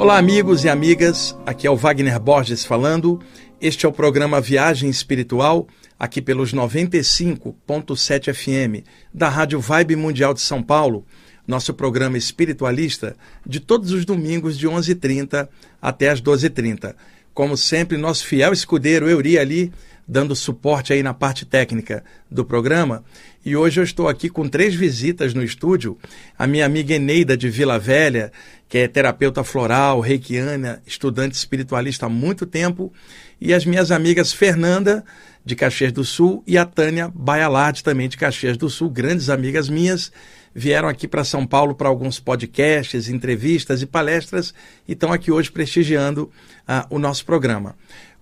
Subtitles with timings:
[0.00, 1.36] Olá, amigos e amigas.
[1.44, 3.20] Aqui é o Wagner Borges falando.
[3.60, 5.68] Este é o programa Viagem Espiritual,
[5.98, 8.82] aqui pelos 95.7 FM
[9.12, 11.04] da Rádio Vibe Mundial de São Paulo.
[11.46, 15.46] Nosso programa espiritualista de todos os domingos de 11h30
[15.82, 16.94] até as 12h30.
[17.34, 19.70] Como sempre, nosso fiel escudeiro Euri ali
[20.08, 23.04] dando suporte aí na parte técnica do programa.
[23.42, 25.96] E hoje eu estou aqui com três visitas no estúdio.
[26.38, 28.30] A minha amiga Eneida de Vila Velha,
[28.68, 32.92] que é terapeuta floral, reikiana, estudante espiritualista há muito tempo,
[33.40, 35.02] e as minhas amigas Fernanda
[35.42, 39.70] de Caxias do Sul e a Tânia Baialardi também de Caxias do Sul, grandes amigas
[39.70, 40.12] minhas,
[40.54, 44.52] vieram aqui para São Paulo para alguns podcasts, entrevistas e palestras
[44.86, 46.24] e estão aqui hoje prestigiando
[46.68, 47.74] uh, o nosso programa.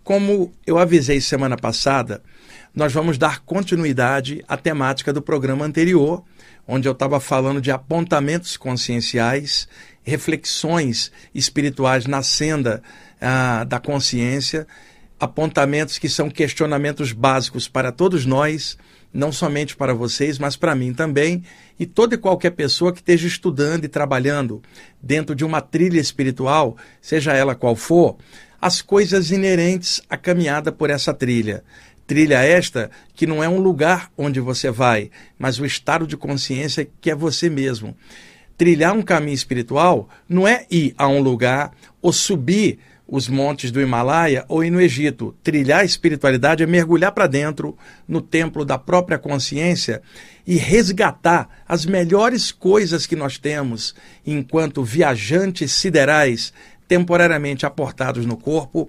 [0.05, 2.23] Como eu avisei semana passada,
[2.79, 6.23] nós vamos dar continuidade à temática do programa anterior,
[6.65, 9.69] onde eu estava falando de apontamentos conscienciais,
[10.05, 12.81] reflexões espirituais na senda
[13.21, 14.65] ah, da consciência,
[15.19, 18.79] apontamentos que são questionamentos básicos para todos nós,
[19.13, 21.43] não somente para vocês, mas para mim também,
[21.81, 24.63] e toda e qualquer pessoa que esteja estudando e trabalhando
[25.03, 28.19] dentro de uma trilha espiritual, seja ela qual for,
[28.61, 31.63] as coisas inerentes à caminhada por essa trilha.
[32.09, 36.89] Trilha esta que não é um lugar onde você vai, mas o estado de consciência
[37.03, 37.95] que é você mesmo.
[38.57, 43.81] Trilhar um caminho espiritual não é ir a um lugar ou subir os montes do
[43.81, 45.37] Himalaia ou ir no Egito.
[45.43, 47.77] Trilhar a espiritualidade é mergulhar para dentro,
[48.09, 50.01] no templo da própria consciência
[50.47, 53.95] e resgatar as melhores coisas que nós temos
[54.27, 56.55] enquanto viajantes siderais
[56.89, 58.89] temporariamente aportados no corpo,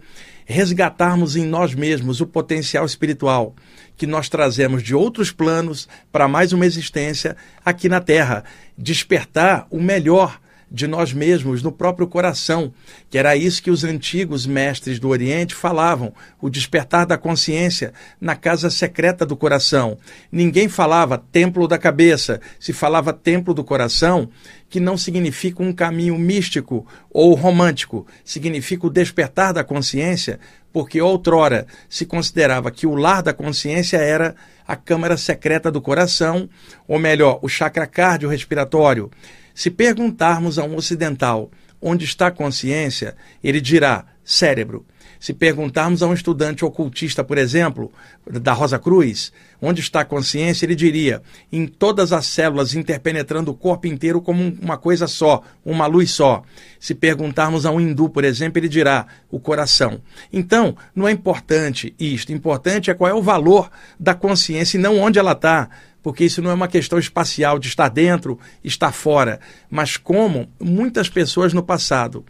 [0.51, 3.55] resgatarmos em nós mesmos o potencial espiritual
[3.95, 8.43] que nós trazemos de outros planos para mais uma existência aqui na Terra,
[8.75, 10.39] despertar o melhor
[10.71, 12.71] de nós mesmos no próprio coração,
[13.09, 18.35] que era isso que os antigos mestres do Oriente falavam, o despertar da consciência na
[18.35, 19.97] casa secreta do coração.
[20.31, 24.29] Ninguém falava templo da cabeça, se falava templo do coração,
[24.69, 30.39] que não significa um caminho místico ou romântico, significa o despertar da consciência,
[30.71, 34.35] porque outrora se considerava que o lar da consciência era
[34.67, 36.47] a câmara secreta do coração,
[36.87, 39.09] ou melhor, o chakra cardiorrespiratório.
[39.59, 44.85] Se perguntarmos a um ocidental onde está a consciência, ele dirá cérebro.
[45.19, 47.91] Se perguntarmos a um estudante ocultista, por exemplo,
[48.25, 51.21] da Rosa Cruz, onde está a consciência, ele diria
[51.51, 56.41] em todas as células interpenetrando o corpo inteiro como uma coisa só, uma luz só.
[56.79, 59.99] Se perguntarmos a um hindu, por exemplo, ele dirá o coração.
[60.31, 63.69] Então, não é importante isto, importante é qual é o valor
[63.99, 65.69] da consciência e não onde ela está
[66.01, 69.39] porque isso não é uma questão espacial de estar dentro, estar fora,
[69.69, 72.25] mas como muitas pessoas no passado,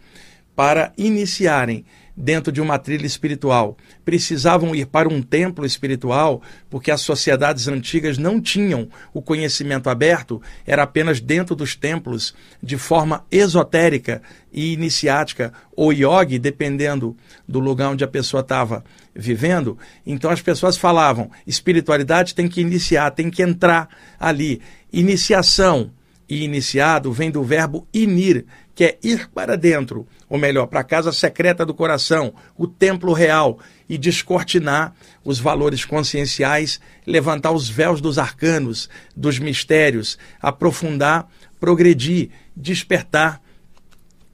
[0.54, 1.84] para iniciarem
[2.20, 3.76] dentro de uma trilha espiritual.
[4.04, 10.40] Precisavam ir para um templo espiritual, porque as sociedades antigas não tinham o conhecimento aberto,
[10.66, 14.22] era apenas dentro dos templos, de forma esotérica
[14.52, 17.16] e iniciática, ou yogi, dependendo
[17.48, 18.84] do lugar onde a pessoa estava
[19.14, 19.78] vivendo.
[20.06, 23.88] Então as pessoas falavam: espiritualidade tem que iniciar, tem que entrar
[24.18, 24.60] ali.
[24.92, 25.90] Iniciação
[26.28, 28.44] e iniciado vem do verbo inir,
[28.74, 33.12] que é ir para dentro, ou melhor, para a casa secreta do coração, o templo
[33.12, 33.58] real,
[33.88, 43.42] e descortinar os valores conscienciais, levantar os véus dos arcanos, dos mistérios, aprofundar, progredir, despertar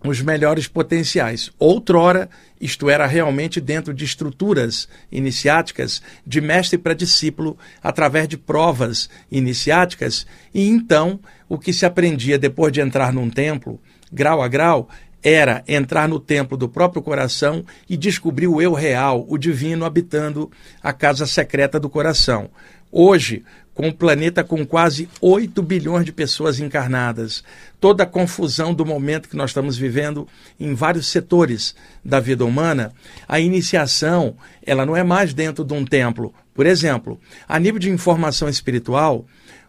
[0.04, 1.50] os melhores potenciais.
[1.58, 2.28] Outrora,
[2.60, 10.26] isto era realmente dentro de estruturas iniciáticas, de mestre para discípulo, através de provas iniciáticas,
[10.52, 11.18] e então
[11.48, 13.80] o que se aprendia depois de entrar num templo,
[14.12, 14.88] grau a grau,
[15.22, 20.50] era entrar no templo do próprio coração e descobrir o eu real, o divino habitando
[20.82, 22.50] a casa secreta do coração.
[22.92, 23.44] Hoje,
[23.76, 27.44] com o planeta com quase 8 bilhões de pessoas encarnadas,
[27.78, 30.26] toda a confusão do momento que nós estamos vivendo
[30.58, 32.92] em vários setores da vida humana,
[33.28, 34.34] a iniciação,
[34.64, 36.32] ela não é mais dentro de um templo.
[36.54, 39.26] Por exemplo, a nível de informação espiritual,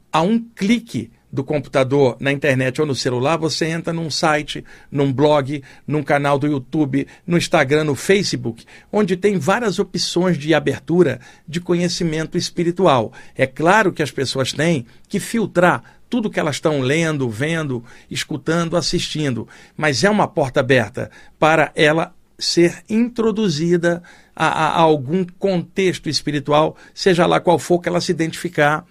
[0.10, 5.12] a um clique do computador, na internet ou no celular, você entra num site, num
[5.12, 11.20] blog, num canal do YouTube, no Instagram, no Facebook, onde tem várias opções de abertura
[11.48, 13.12] de conhecimento espiritual.
[13.36, 18.78] É claro que as pessoas têm que filtrar tudo que elas estão lendo, vendo, escutando,
[18.78, 24.02] assistindo, mas é uma porta aberta para ela ser introduzida
[24.36, 28.86] a, a, a algum contexto espiritual, seja lá qual for que ela se identificar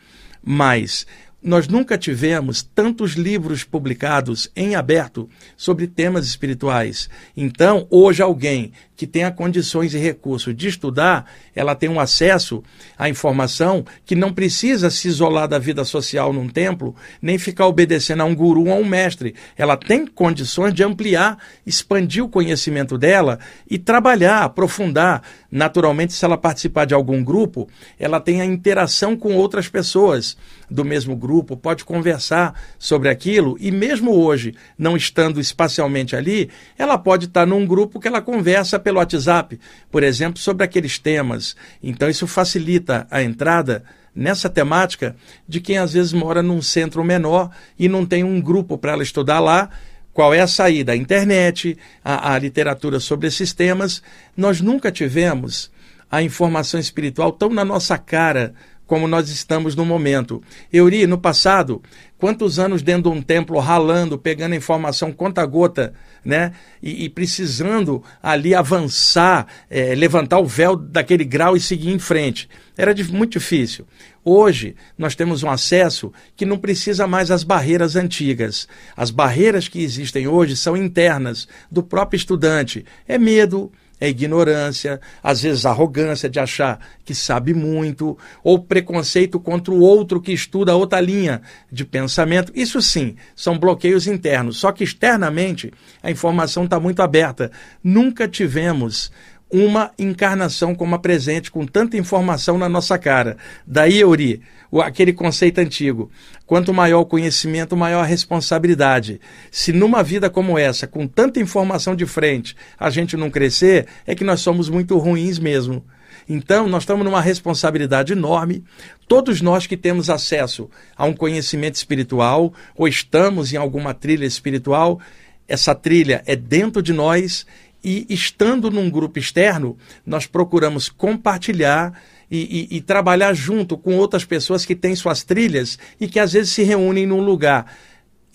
[0.44, 1.06] mais
[1.46, 7.08] nós nunca tivemos tantos livros publicados em aberto sobre temas espirituais.
[7.36, 12.62] Então, hoje alguém que tenha condições e recursos de estudar, ela tem um acesso
[12.98, 18.22] à informação que não precisa se isolar da vida social num templo, nem ficar obedecendo
[18.22, 19.34] a um guru ou a um mestre.
[19.56, 23.38] Ela tem condições de ampliar, expandir o conhecimento dela
[23.70, 25.22] e trabalhar, aprofundar.
[25.50, 27.68] Naturalmente, se ela participar de algum grupo,
[27.98, 30.36] ela tem a interação com outras pessoas
[30.70, 36.98] do mesmo grupo, pode conversar sobre aquilo e mesmo hoje, não estando espacialmente ali, ela
[36.98, 39.58] pode estar num grupo que ela conversa pelo WhatsApp,
[39.90, 41.56] por exemplo, sobre aqueles temas.
[41.82, 43.82] Então isso facilita a entrada
[44.14, 45.16] nessa temática
[45.48, 49.02] de quem às vezes mora num centro menor e não tem um grupo para ela
[49.02, 49.70] estudar lá.
[50.12, 50.92] Qual é a saída?
[50.92, 54.00] A internet, a, a literatura sobre esses temas.
[54.36, 55.68] Nós nunca tivemos
[56.08, 58.54] a informação espiritual tão na nossa cara
[58.86, 60.40] como nós estamos no momento.
[60.72, 61.82] Euri, no passado,
[62.18, 66.52] quantos anos dentro de um templo ralando, pegando informação conta-gota, né?
[66.82, 72.48] E, e, precisando ali avançar, é, levantar o véu daquele grau e seguir em frente.
[72.76, 73.86] Era de, muito difícil.
[74.24, 78.66] Hoje, nós temos um acesso que não precisa mais as barreiras antigas.
[78.96, 82.84] As barreiras que existem hoje são internas do próprio estudante.
[83.06, 83.70] É medo,
[84.00, 90.20] é ignorância, às vezes arrogância de achar que sabe muito, ou preconceito contra o outro
[90.20, 91.40] que estuda outra linha
[91.70, 92.52] de pensamento.
[92.54, 94.58] Isso sim, são bloqueios internos.
[94.58, 95.72] Só que externamente
[96.02, 97.50] a informação está muito aberta.
[97.82, 99.10] Nunca tivemos
[99.50, 103.36] uma encarnação como a presente, com tanta informação na nossa cara.
[103.66, 104.42] Daí, Euri,
[104.82, 106.10] aquele conceito antigo:
[106.46, 109.20] quanto maior o conhecimento, maior a responsabilidade.
[109.50, 114.14] Se numa vida como essa, com tanta informação de frente, a gente não crescer, é
[114.14, 115.84] que nós somos muito ruins mesmo.
[116.28, 118.64] Então, nós estamos numa responsabilidade enorme.
[119.06, 125.00] Todos nós que temos acesso a um conhecimento espiritual, ou estamos em alguma trilha espiritual,
[125.46, 127.46] essa trilha é dentro de nós
[127.84, 131.92] e estando num grupo externo, nós procuramos compartilhar
[132.30, 136.32] e, e, e, trabalhar junto com outras pessoas que têm suas trilhas e que às
[136.32, 137.66] vezes se reúnem num lugar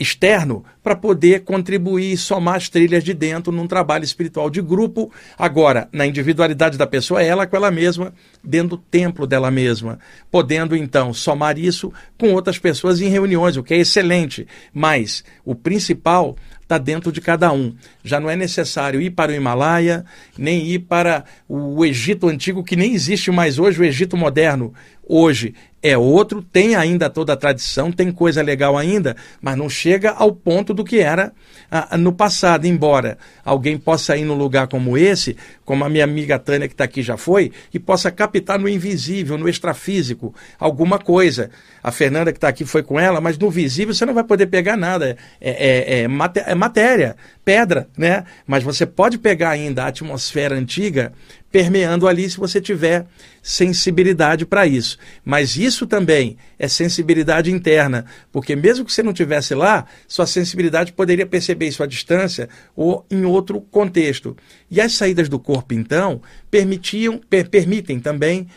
[0.01, 5.11] externo para poder contribuir e somar as trilhas de dentro num trabalho espiritual de grupo.
[5.38, 8.11] Agora, na individualidade da pessoa, ela com ela mesma,
[8.43, 9.99] dentro do templo dela mesma,
[10.31, 14.47] podendo então somar isso com outras pessoas em reuniões, o que é excelente.
[14.73, 16.35] Mas o principal
[16.71, 17.75] está dentro de cada um.
[18.01, 20.06] Já não é necessário ir para o Himalaia,
[20.38, 24.73] nem ir para o Egito antigo, que nem existe mais hoje, o Egito moderno.
[25.07, 25.53] Hoje
[25.83, 30.31] é outro, tem ainda toda a tradição, tem coisa legal ainda, mas não chega ao
[30.31, 31.33] ponto do que era
[31.71, 32.68] ah, no passado.
[32.68, 36.83] Embora alguém possa ir num lugar como esse, como a minha amiga Tânia que está
[36.83, 41.50] aqui já foi, e possa captar no invisível, no extrafísico, alguma coisa.
[41.81, 44.45] A Fernanda que está aqui foi com ela, mas no visível você não vai poder
[44.45, 45.18] pegar nada.
[45.39, 48.24] É, é, é, é matéria, pedra, né?
[48.45, 51.12] Mas você pode pegar ainda a atmosfera antiga
[51.51, 53.06] permeando ali se você tiver
[53.44, 54.98] sensibilidade para isso.
[55.24, 60.94] Mas isso também é sensibilidade interna, porque mesmo que você não tivesse lá, sua sensibilidade
[60.94, 64.36] poderia perceber isso à distância ou em outro contexto.
[64.69, 68.48] E as saídas do corpo, então, permitiam, per permitem também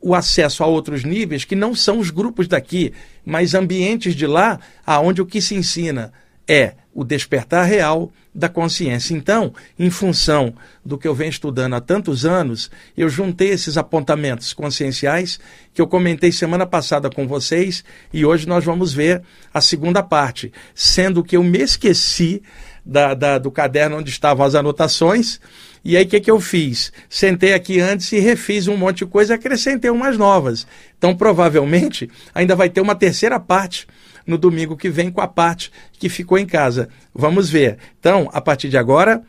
[0.00, 2.92] o acesso a outros níveis que não são os grupos daqui,
[3.24, 6.12] mas ambientes de lá, aonde o que se ensina
[6.48, 9.14] é o despertar real da consciência.
[9.14, 14.52] Então, em função do que eu venho estudando há tantos anos, eu juntei esses apontamentos
[14.52, 15.38] conscienciais
[15.74, 20.52] que eu comentei semana passada com vocês e hoje nós vamos ver a segunda parte,
[20.74, 22.42] sendo que eu me esqueci
[22.84, 25.40] da, da, do caderno onde estavam as anotações.
[25.84, 26.92] E aí o que, que eu fiz?
[27.08, 30.66] Sentei aqui antes e refiz um monte de coisa e acrescentei umas novas.
[30.96, 33.86] Então, provavelmente, ainda vai ter uma terceira parte
[34.28, 36.88] no domingo que vem com a parte que ficou em casa.
[37.14, 37.78] Vamos ver.
[37.98, 39.22] Então, a partir de agora,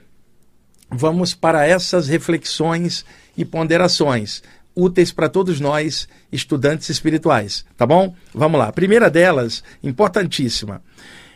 [0.91, 3.06] vamos para essas reflexões
[3.38, 4.44] e ponderações
[4.75, 8.15] úteis para todos nós, estudantes espirituais, tá bom?
[8.34, 8.68] Vamos lá.
[8.68, 10.82] A primeira delas, importantíssima,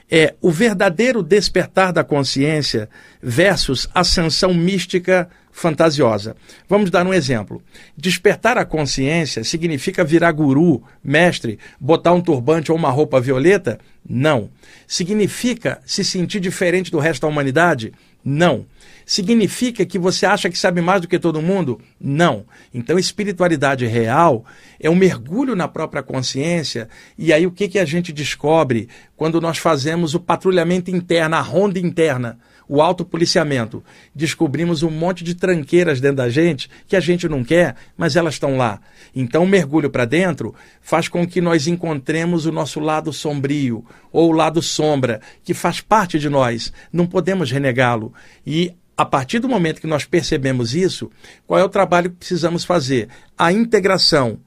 [0.10, 2.89] é o verdadeiro despertar da consciência
[3.22, 6.36] versus ascensão mística fantasiosa.
[6.67, 7.62] Vamos dar um exemplo.
[7.95, 13.79] Despertar a consciência significa virar guru, mestre, botar um turbante ou uma roupa violeta?
[14.07, 14.50] Não.
[14.88, 17.93] Significa se sentir diferente do resto da humanidade?
[18.25, 18.65] Não.
[19.05, 21.79] Significa que você acha que sabe mais do que todo mundo?
[22.00, 22.45] Não.
[22.74, 24.45] Então, espiritualidade real
[24.79, 26.89] é um mergulho na própria consciência.
[27.17, 31.41] E aí, o que, que a gente descobre quando nós fazemos o patrulhamento interno, a
[31.41, 32.39] ronda interna?
[32.67, 33.84] O autopoliciamento.
[34.13, 38.36] Descobrimos um monte de tranqueiras dentro da gente que a gente não quer, mas elas
[38.36, 38.79] estão lá.
[39.15, 44.29] Então, o mergulho para dentro faz com que nós encontremos o nosso lado sombrio ou
[44.29, 46.72] o lado sombra, que faz parte de nós.
[46.91, 48.13] Não podemos renegá-lo.
[48.46, 51.12] E a partir do momento que nós percebemos isso,
[51.48, 53.10] qual é o trabalho que precisamos fazer?
[53.38, 54.39] A integração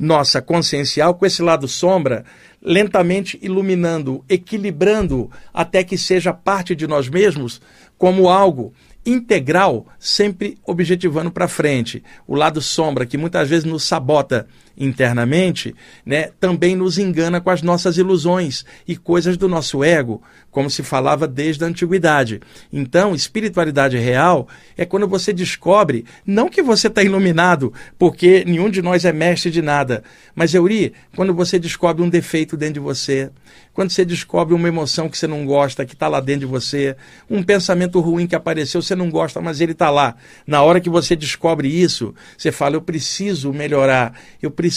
[0.00, 2.24] nossa consciencial com esse lado sombra,
[2.62, 7.60] lentamente iluminando, equilibrando até que seja parte de nós mesmos
[7.96, 8.72] como algo
[9.04, 12.02] integral, sempre objetivando para frente.
[12.26, 14.46] O lado sombra, que muitas vezes nos sabota
[14.80, 20.70] internamente, né, também nos engana com as nossas ilusões e coisas do nosso ego, como
[20.70, 22.40] se falava desde a antiguidade.
[22.72, 28.80] Então, espiritualidade real é quando você descobre, não que você está iluminado, porque nenhum de
[28.80, 30.02] nós é mestre de nada,
[30.34, 33.30] mas, Euri, quando você descobre um defeito dentro de você,
[33.74, 36.96] quando você descobre uma emoção que você não gosta, que está lá dentro de você,
[37.28, 40.16] um pensamento ruim que apareceu, você não gosta, mas ele está lá.
[40.46, 44.69] Na hora que você descobre isso, você fala: eu preciso melhorar, eu preciso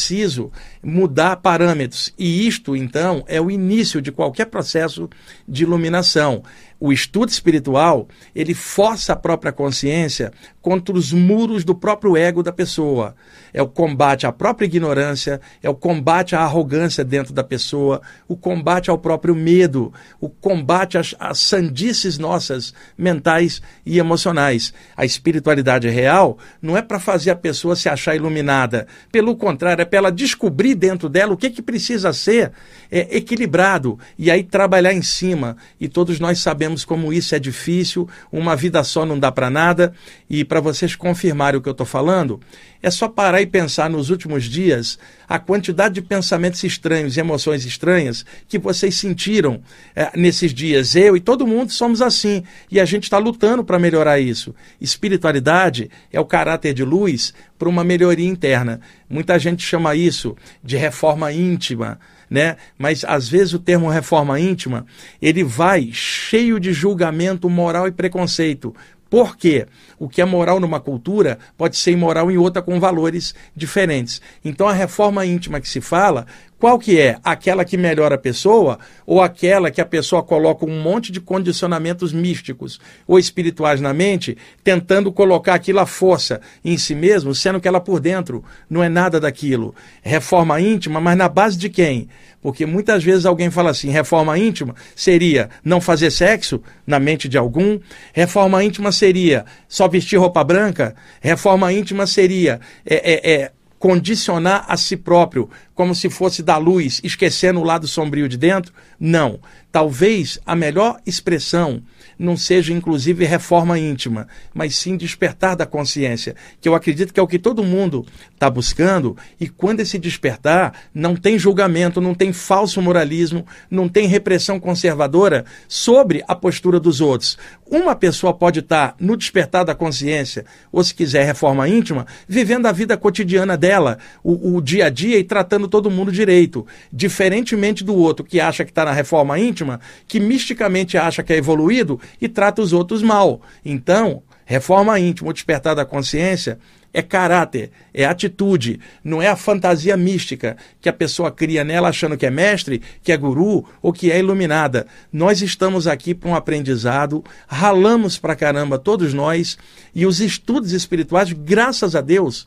[0.81, 2.13] mudar parâmetros.
[2.17, 5.09] E isto, então, é o início de qualquer processo
[5.47, 6.43] de iluminação
[6.83, 10.33] o estudo espiritual, ele força a própria consciência
[10.63, 13.15] contra os muros do próprio ego da pessoa.
[13.53, 18.38] É o combate à própria ignorância, é o combate à arrogância dentro da pessoa, o
[18.38, 24.74] combate ao próprio medo, o combate às, às sandices nossas mentais e emocionais.
[24.96, 28.88] A espiritualidade real não é para fazer a pessoa se achar iluminada.
[29.12, 32.53] Pelo contrário, é para ela descobrir dentro dela o que, que precisa ser
[32.89, 35.58] é, equilibrado e aí trabalhar em cima.
[35.77, 39.93] E todos nós sabemos como isso é difícil, uma vida só não dá para nada.
[40.29, 42.39] E para vocês confirmarem o que eu estou falando,
[42.79, 47.65] é só parar e pensar nos últimos dias a quantidade de pensamentos estranhos e emoções
[47.65, 49.63] estranhas que vocês sentiram
[49.95, 50.95] é, nesses dias.
[50.95, 52.43] Eu e todo mundo somos assim.
[52.69, 54.53] E a gente está lutando para melhorar isso.
[54.79, 58.79] Espiritualidade é o caráter de luz para uma melhoria interna.
[59.10, 62.00] Muita gente chama isso de reforma íntima
[62.33, 62.57] né?
[62.79, 64.88] Mas às vezes o termo reforma íntima,
[65.22, 68.75] ele vai cheio de julgamento moral e preconceito.
[69.13, 69.67] Por quê?
[70.00, 74.20] O que é moral numa cultura pode ser imoral em outra com valores diferentes.
[74.43, 76.25] Então a reforma íntima que se fala
[76.63, 77.17] qual que é?
[77.25, 82.13] Aquela que melhora a pessoa ou aquela que a pessoa coloca um monte de condicionamentos
[82.13, 87.67] místicos ou espirituais na mente, tentando colocar aquilo à força em si mesmo, sendo que
[87.67, 89.75] ela por dentro não é nada daquilo.
[90.01, 92.08] Reforma íntima, mas na base de quem?
[92.41, 97.38] Porque muitas vezes alguém fala assim: reforma íntima seria não fazer sexo na mente de
[97.38, 97.77] algum,
[98.13, 103.51] reforma íntima seria só vestir roupa branca, reforma íntima seria é, é, é
[103.83, 108.73] condicionar a si próprio como se fosse da luz, esquecendo o lado sombrio de dentro?
[108.97, 109.41] Não.
[109.73, 111.83] Talvez a melhor expressão
[112.17, 117.24] não seja inclusive reforma íntima, mas sim despertar da consciência, que eu acredito que é
[117.24, 122.34] o que todo mundo está buscando, e quando esse despertar, não tem julgamento, não tem
[122.34, 127.38] falso moralismo, não tem repressão conservadora sobre a postura dos outros.
[127.65, 132.65] Uma pessoa pode estar tá no despertar da consciência, ou se quiser reforma íntima, vivendo
[132.65, 136.65] a vida cotidiana dela, o, o dia a dia e tratando tratando todo mundo direito.
[136.91, 141.38] Diferentemente do outro que acha que está na reforma íntima, que misticamente acha que é
[141.38, 143.41] evoluído e trata os outros mal.
[143.63, 146.60] Então, reforma íntima, o despertar da consciência,
[146.93, 152.15] é caráter, é atitude, não é a fantasia mística que a pessoa cria nela achando
[152.15, 154.86] que é mestre, que é guru ou que é iluminada.
[155.12, 159.57] Nós estamos aqui para um aprendizado, ralamos para caramba todos nós
[159.95, 162.45] e os estudos espirituais, graças a Deus,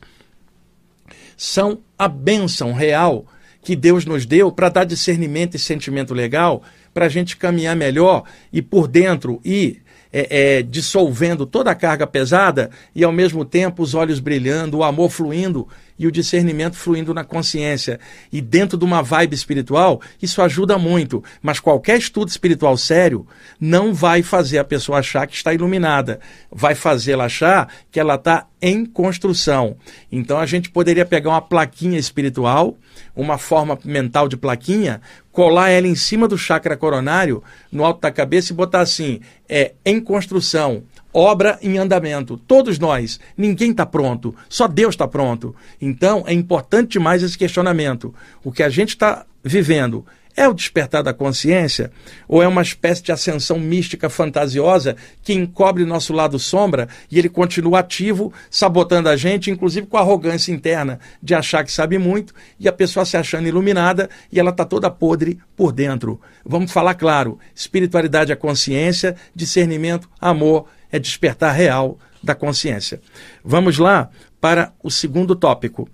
[1.35, 3.25] são a bênção real
[3.61, 6.63] que Deus nos deu para dar discernimento e sentimento legal
[6.97, 12.07] para a gente caminhar melhor e por dentro ir é, é, dissolvendo toda a carga
[12.07, 15.67] pesada e ao mesmo tempo os olhos brilhando, o amor fluindo
[15.99, 17.99] e o discernimento fluindo na consciência.
[18.31, 21.23] E dentro de uma vibe espiritual, isso ajuda muito.
[21.41, 23.27] Mas qualquer estudo espiritual sério
[23.59, 26.19] não vai fazer a pessoa achar que está iluminada.
[26.51, 29.75] Vai fazê-la achar que ela está em construção.
[30.11, 32.75] Então a gente poderia pegar uma plaquinha espiritual,
[33.15, 35.01] uma forma mental de plaquinha,
[35.37, 39.73] colar ela em cima do chakra coronário, no alto da cabeça e botar assim: é
[39.85, 40.81] em construção
[41.13, 42.37] obra em andamento.
[42.37, 43.19] Todos nós.
[43.35, 44.35] Ninguém está pronto.
[44.49, 45.55] Só Deus está pronto.
[45.81, 48.13] Então, é importante demais esse questionamento.
[48.43, 50.05] O que a gente está vivendo
[50.39, 51.91] É o despertar da consciência?
[52.27, 57.27] Ou é uma espécie de ascensão mística fantasiosa que encobre nosso lado sombra e ele
[57.27, 62.35] continua ativo, sabotando a gente, inclusive com a arrogância interna de achar que sabe muito
[62.59, 66.21] e a pessoa se achando iluminada e ela está toda podre por dentro?
[66.45, 73.01] Vamos falar claro: espiritualidade é consciência, discernimento, amor, é despertar real da consciência.
[73.43, 75.89] Vamos lá para o segundo tópico.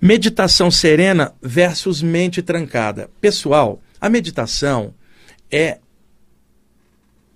[0.00, 3.10] Meditação serena versus mente trancada.
[3.20, 4.94] Pessoal, a meditação
[5.50, 5.78] é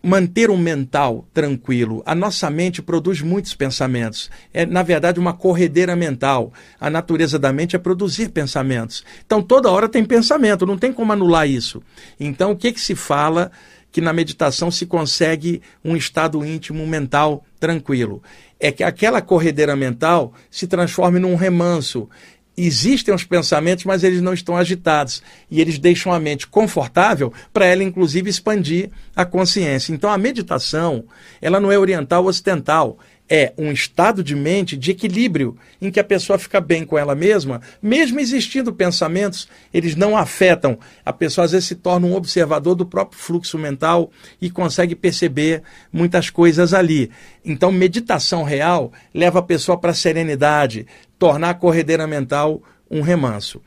[0.04, 2.02] manter um mental tranquilo.
[2.04, 4.30] A nossa mente produz muitos pensamentos.
[4.52, 6.52] É, na verdade, uma corredeira mental.
[6.78, 9.02] A natureza da mente é produzir pensamentos.
[9.24, 11.82] Então, toda hora tem pensamento, não tem como anular isso.
[12.20, 13.50] Então, o que, que se fala
[13.90, 18.22] que na meditação se consegue um estado íntimo mental tranquilo?
[18.60, 22.08] É que aquela corredeira mental se transforme num remanso
[22.56, 25.22] existem os pensamentos, mas eles não estão agitados.
[25.50, 29.92] E eles deixam a mente confortável para ela, inclusive, expandir a consciência.
[29.92, 31.04] Então, a meditação,
[31.40, 35.98] ela não é oriental ou ocidental é um estado de mente de equilíbrio, em que
[35.98, 40.78] a pessoa fica bem com ela mesma, mesmo existindo pensamentos, eles não afetam.
[41.04, 45.62] A pessoa às vezes se torna um observador do próprio fluxo mental e consegue perceber
[45.92, 47.10] muitas coisas ali.
[47.44, 50.86] Então, meditação real leva a pessoa para a serenidade,
[51.18, 53.60] tornar a corredeira mental um remanso.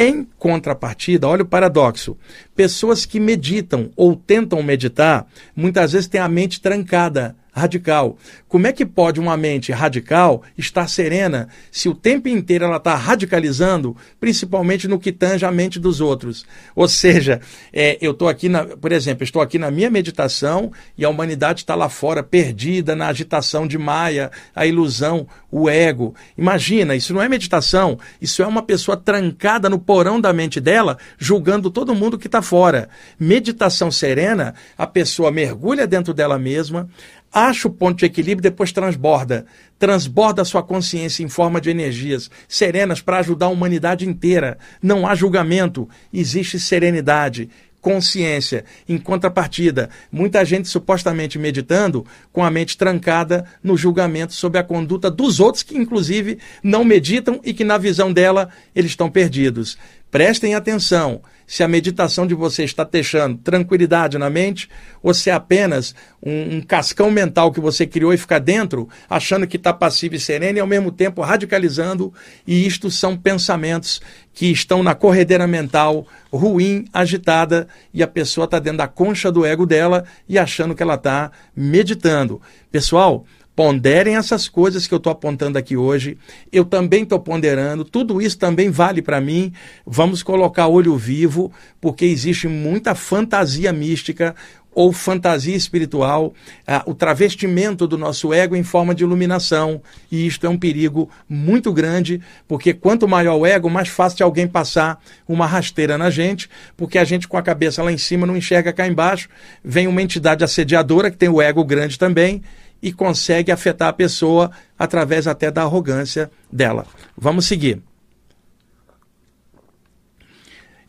[0.00, 2.16] Em contrapartida, olha o paradoxo:
[2.54, 8.16] pessoas que meditam ou tentam meditar, muitas vezes têm a mente trancada radical.
[8.48, 12.94] Como é que pode uma mente radical estar serena se o tempo inteiro ela está
[12.94, 16.46] radicalizando, principalmente no que tange a mente dos outros?
[16.74, 17.40] Ou seja,
[17.72, 21.60] é, eu estou aqui, na, por exemplo, estou aqui na minha meditação e a humanidade
[21.60, 26.14] está lá fora, perdida na agitação de Maia, a ilusão, o ego.
[26.36, 30.98] Imagina, isso não é meditação, isso é uma pessoa trancada no porão da mente dela,
[31.18, 32.88] julgando todo mundo que está fora.
[33.18, 36.88] Meditação serena, a pessoa mergulha dentro dela mesma,
[37.32, 39.46] acha o ponto de equilíbrio e depois transborda.
[39.78, 44.58] Transborda a sua consciência em forma de energias serenas para ajudar a humanidade inteira.
[44.82, 47.48] Não há julgamento, existe serenidade,
[47.80, 48.64] consciência.
[48.88, 55.10] Em contrapartida, muita gente supostamente meditando com a mente trancada no julgamento sobre a conduta
[55.10, 59.78] dos outros que, inclusive, não meditam e que, na visão dela, eles estão perdidos.
[60.10, 64.68] Prestem atenção se a meditação de você está deixando tranquilidade na mente
[65.02, 69.46] ou se é apenas um, um cascão mental que você criou e fica dentro, achando
[69.46, 72.12] que está passivo e sereno e ao mesmo tempo radicalizando.
[72.46, 74.00] E isto são pensamentos
[74.34, 79.44] que estão na corredeira mental ruim, agitada, e a pessoa está dentro da concha do
[79.44, 82.40] ego dela e achando que ela está meditando.
[82.70, 83.24] Pessoal,
[83.58, 86.16] Ponderem essas coisas que eu estou apontando aqui hoje.
[86.52, 87.84] Eu também estou ponderando.
[87.84, 89.52] Tudo isso também vale para mim.
[89.84, 94.36] Vamos colocar olho vivo, porque existe muita fantasia mística
[94.72, 96.32] ou fantasia espiritual,
[96.64, 99.82] ah, o travestimento do nosso ego em forma de iluminação.
[100.08, 104.22] E isto é um perigo muito grande, porque quanto maior o ego, mais fácil de
[104.22, 108.24] alguém passar uma rasteira na gente, porque a gente com a cabeça lá em cima
[108.24, 109.28] não enxerga cá embaixo.
[109.64, 112.40] Vem uma entidade assediadora que tem o ego grande também
[112.82, 116.86] e consegue afetar a pessoa através até da arrogância dela.
[117.16, 117.82] Vamos seguir.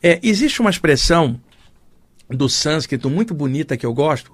[0.02, 1.40] É, existe uma expressão
[2.30, 4.32] do sânscrito muito bonita que eu gosto,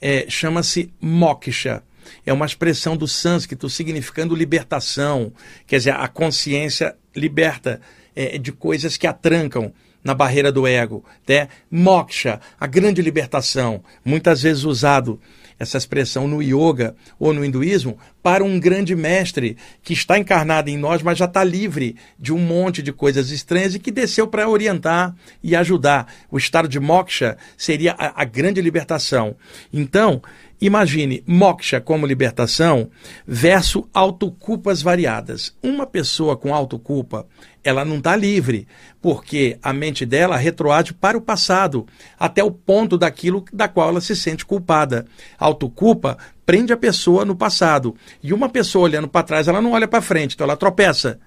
[0.00, 1.82] é, chama-se moksha.
[2.24, 5.32] É uma expressão do sânscrito significando libertação,
[5.66, 7.80] quer dizer, a consciência liberta
[8.14, 11.04] é, de coisas que atrancam na barreira do ego.
[11.28, 11.48] Né?
[11.70, 15.20] Moksha, a grande libertação, muitas vezes usado
[15.60, 20.78] essa expressão no yoga ou no hinduísmo para um grande mestre que está encarnado em
[20.78, 24.48] nós, mas já está livre de um monte de coisas estranhas e que desceu para
[24.48, 26.10] orientar e ajudar.
[26.30, 29.36] O estado de moksha seria a, a grande libertação.
[29.70, 30.22] Então,
[30.60, 32.90] Imagine moksha como libertação
[33.26, 35.56] versus autoculpas variadas.
[35.62, 37.26] Uma pessoa com autoculpa,
[37.64, 38.68] ela não está livre,
[39.00, 41.86] porque a mente dela retroage para o passado,
[42.18, 45.06] até o ponto daquilo da qual ela se sente culpada.
[45.38, 47.94] A autoculpa prende a pessoa no passado.
[48.22, 51.18] E uma pessoa olhando para trás, ela não olha para frente, então ela tropeça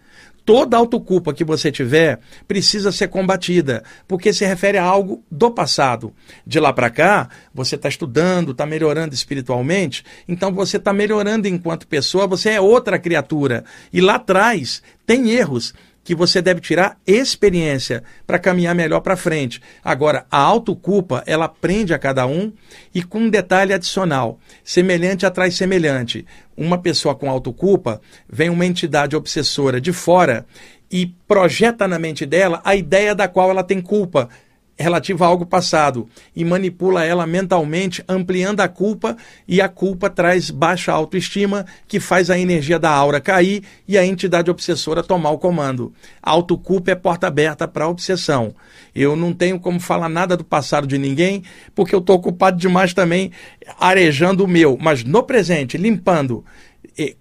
[0.46, 6.14] toda autoculpa que você tiver precisa ser combatida, porque se refere a algo do passado.
[6.46, 11.88] De lá para cá, você está estudando, está melhorando espiritualmente, então você está melhorando enquanto
[11.88, 13.64] pessoa, você é outra criatura.
[13.92, 15.74] E lá atrás tem erros
[16.04, 19.62] que você deve tirar experiência para caminhar melhor para frente.
[19.84, 22.52] Agora, a autoculpa, ela prende a cada um
[22.94, 26.26] e com um detalhe adicional: semelhante atrai semelhante.
[26.56, 30.46] Uma pessoa com autoculpa vem uma entidade obsessora de fora
[30.92, 34.30] e projeta na mente dela a ideia da qual ela tem culpa
[34.78, 39.16] relativa a algo passado e manipula ela mentalmente, ampliando a culpa,
[39.48, 44.06] e a culpa traz baixa autoestima, que faz a energia da aura cair e a
[44.06, 45.94] entidade obsessora tomar o comando.
[46.22, 48.56] A autoculpa é porta aberta para a obsessão.
[48.96, 51.44] Eu não tenho como falar nada do passado de ninguém,
[51.76, 53.32] porque eu estou ocupado demais também
[53.80, 56.44] arejando o meu, mas no presente, limpando.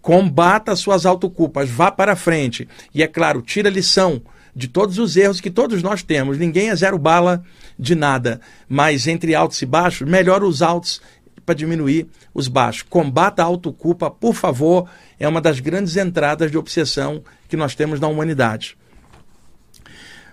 [0.02, 2.68] Combata suas autoculpas, vá para frente.
[2.94, 4.22] E é claro, tira lição
[4.54, 6.38] de todos os erros que todos nós temos.
[6.38, 7.44] Ninguém é zero bala
[7.78, 11.00] de nada, mas entre altos e baixos, melhor os altos
[11.44, 12.82] para diminuir os baixos.
[12.82, 14.88] Combata a autoculpa, por favor,
[15.18, 18.76] é uma das grandes entradas de obsessão que nós temos na humanidade.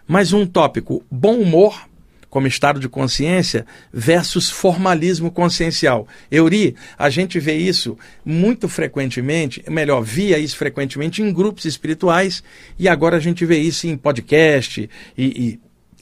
[0.08, 1.89] Mais um tópico: bom humor
[2.30, 6.08] como estado de consciência versus formalismo consciencial.
[6.32, 12.44] Euri, a gente vê isso muito frequentemente, melhor, via isso frequentemente em grupos espirituais
[12.78, 15.60] e agora a gente vê isso em podcast e, e,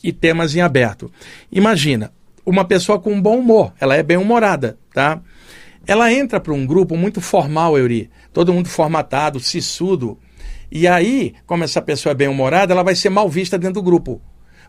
[0.10, 1.12] e temas em aberto.
[1.52, 2.12] Imagina,
[2.46, 5.22] uma pessoa com bom humor, ela é bem-humorada, tá?
[5.86, 10.20] Ela entra para um grupo muito formal, Euri, todo mundo formatado, sisudo,
[10.70, 14.22] e aí, como essa pessoa é bem-humorada, ela vai ser mal vista dentro do grupo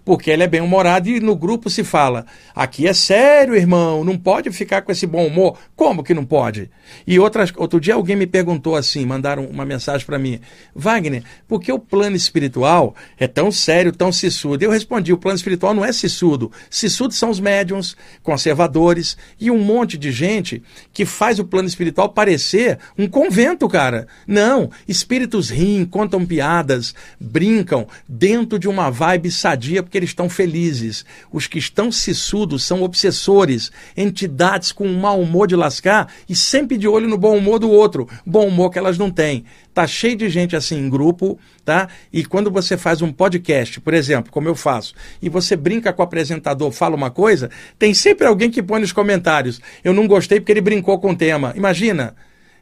[0.08, 4.16] porque ele é bem humorado e no grupo se fala: aqui é sério, irmão, não
[4.16, 5.58] pode ficar com esse bom humor.
[5.76, 6.70] Como que não pode?
[7.06, 10.40] E outras, outro dia alguém me perguntou assim, mandaram uma mensagem para mim:
[10.74, 14.64] Wagner, por que o plano espiritual é tão sério, tão sissudo?
[14.64, 16.50] Eu respondi: o plano espiritual não é sissudo.
[16.70, 22.08] Sissudo são os médiums, conservadores e um monte de gente que faz o plano espiritual
[22.08, 24.08] parecer um convento, cara.
[24.26, 31.04] Não, espíritos riem, contam piadas, brincam dentro de uma vibe sadia, porque eles estão felizes.
[31.32, 36.78] Os que estão sissudos são obsessores, entidades com um mau humor de lascar e sempre
[36.78, 39.44] de olho no bom humor do outro, bom humor que elas não têm.
[39.74, 41.88] Tá cheio de gente assim em grupo, tá?
[42.12, 46.02] E quando você faz um podcast, por exemplo, como eu faço, e você brinca com
[46.02, 50.40] o apresentador, fala uma coisa, tem sempre alguém que põe nos comentários: "Eu não gostei
[50.40, 51.52] porque ele brincou com o tema".
[51.56, 52.16] Imagina,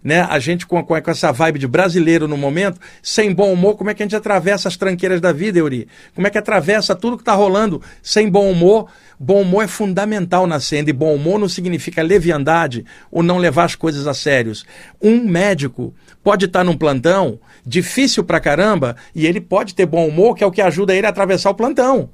[0.06, 0.20] né?
[0.30, 3.94] A gente com, com, essa vibe de brasileiro no momento, sem bom humor, como é
[3.94, 5.88] que a gente atravessa as tranqueiras da vida, Euri?
[6.14, 8.88] Como é que atravessa tudo que está rolando sem bom humor?
[9.18, 13.64] Bom humor é fundamental na cena, e bom humor não significa leviandade ou não levar
[13.64, 14.64] as coisas a sérios.
[15.02, 15.92] Um médico
[16.22, 20.44] pode estar tá num plantão difícil pra caramba e ele pode ter bom humor, que
[20.44, 22.10] é o que ajuda ele a atravessar o plantão.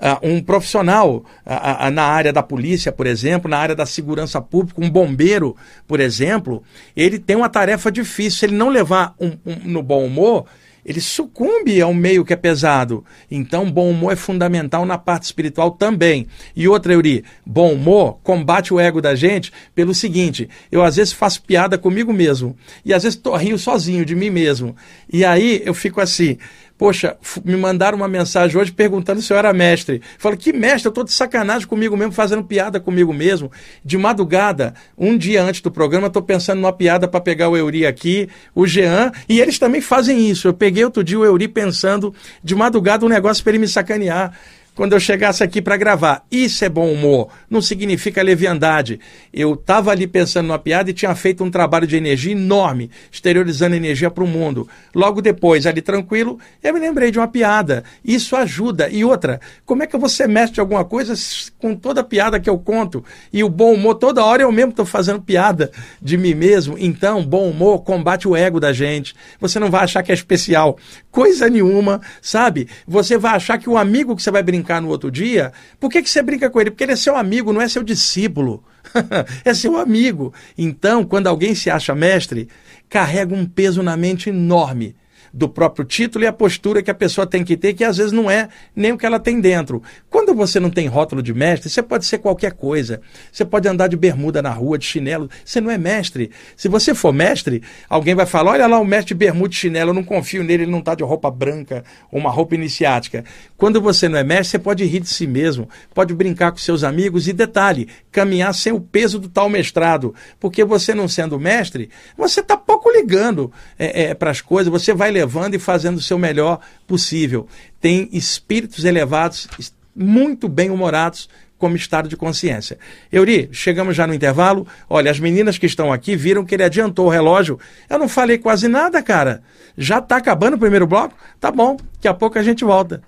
[0.00, 4.40] Uh, um profissional uh, uh, na área da polícia, por exemplo, na área da segurança
[4.40, 5.54] pública, um bombeiro,
[5.86, 6.62] por exemplo,
[6.96, 8.38] ele tem uma tarefa difícil.
[8.38, 10.46] Se ele não levar um, um, no bom humor,
[10.84, 13.04] ele sucumbe ao meio que é pesado.
[13.30, 16.26] Então, bom humor é fundamental na parte espiritual também.
[16.56, 21.12] E outra, Euri, bom humor combate o ego da gente pelo seguinte: eu às vezes
[21.12, 24.74] faço piada comigo mesmo, e às vezes tô, rio sozinho de mim mesmo.
[25.12, 26.38] E aí eu fico assim.
[26.80, 30.00] Poxa, me mandaram uma mensagem hoje perguntando se eu era mestre.
[30.16, 30.86] Falo, que mestre?
[30.86, 33.52] Eu estou de sacanagem comigo mesmo, fazendo piada comigo mesmo.
[33.84, 37.84] De madrugada, um dia antes do programa, estou pensando numa piada para pegar o Euri
[37.84, 40.48] aqui, o Jean, e eles também fazem isso.
[40.48, 44.32] Eu peguei outro dia o Euri pensando de madrugada um negócio para ele me sacanear
[44.74, 46.24] quando eu chegasse aqui para gravar.
[46.30, 49.00] Isso é bom humor, não significa leviandade.
[49.32, 53.76] Eu estava ali pensando numa piada e tinha feito um trabalho de energia enorme, exteriorizando
[53.76, 54.68] energia para o mundo.
[54.94, 57.84] Logo depois, ali tranquilo, eu me lembrei de uma piada.
[58.04, 58.88] Isso ajuda.
[58.88, 61.14] E outra, como é que ser mestre alguma coisa
[61.58, 63.04] com toda a piada que eu conto?
[63.32, 66.76] E o bom humor, toda hora eu mesmo estou fazendo piada de mim mesmo.
[66.78, 69.14] Então, bom humor combate o ego da gente.
[69.40, 70.78] Você não vai achar que é especial.
[71.10, 72.68] Coisa nenhuma, sabe?
[72.86, 76.02] Você vai achar que o amigo que você vai brincar no outro dia, por que,
[76.02, 76.70] que você brinca com ele?
[76.70, 78.62] Porque ele é seu amigo, não é seu discípulo.
[79.44, 80.32] é seu amigo.
[80.56, 82.48] Então, quando alguém se acha mestre,
[82.88, 84.96] carrega um peso na mente enorme
[85.32, 88.12] do próprio título e a postura que a pessoa tem que ter, que às vezes
[88.12, 89.82] não é nem o que ela tem dentro.
[90.08, 93.00] Quando você não tem rótulo de mestre, você pode ser qualquer coisa.
[93.30, 95.30] Você pode andar de bermuda na rua, de chinelo.
[95.44, 96.30] Você não é mestre.
[96.56, 99.90] Se você for mestre, alguém vai falar: olha lá o mestre de bermuda e chinelo,
[99.90, 103.24] eu não confio nele, ele não está de roupa branca ou uma roupa iniciática.
[103.56, 106.82] Quando você não é mestre, você pode rir de si mesmo, pode brincar com seus
[106.82, 110.14] amigos e, detalhe, caminhar sem o peso do tal mestrado.
[110.38, 114.92] Porque você não sendo mestre, você está pouco ligando é, é, para as coisas, você
[114.92, 117.46] vai levando e fazendo o seu melhor possível.
[117.80, 119.48] Tem espíritos elevados,
[119.94, 121.28] muito bem-humorados,
[121.58, 122.78] como estado de consciência.
[123.12, 124.66] Euri, chegamos já no intervalo.
[124.88, 127.60] Olha, as meninas que estão aqui viram que ele adiantou o relógio.
[127.88, 129.42] Eu não falei quase nada, cara.
[129.76, 131.14] Já está acabando o primeiro bloco?
[131.38, 133.02] Tá bom, daqui a pouco a gente volta.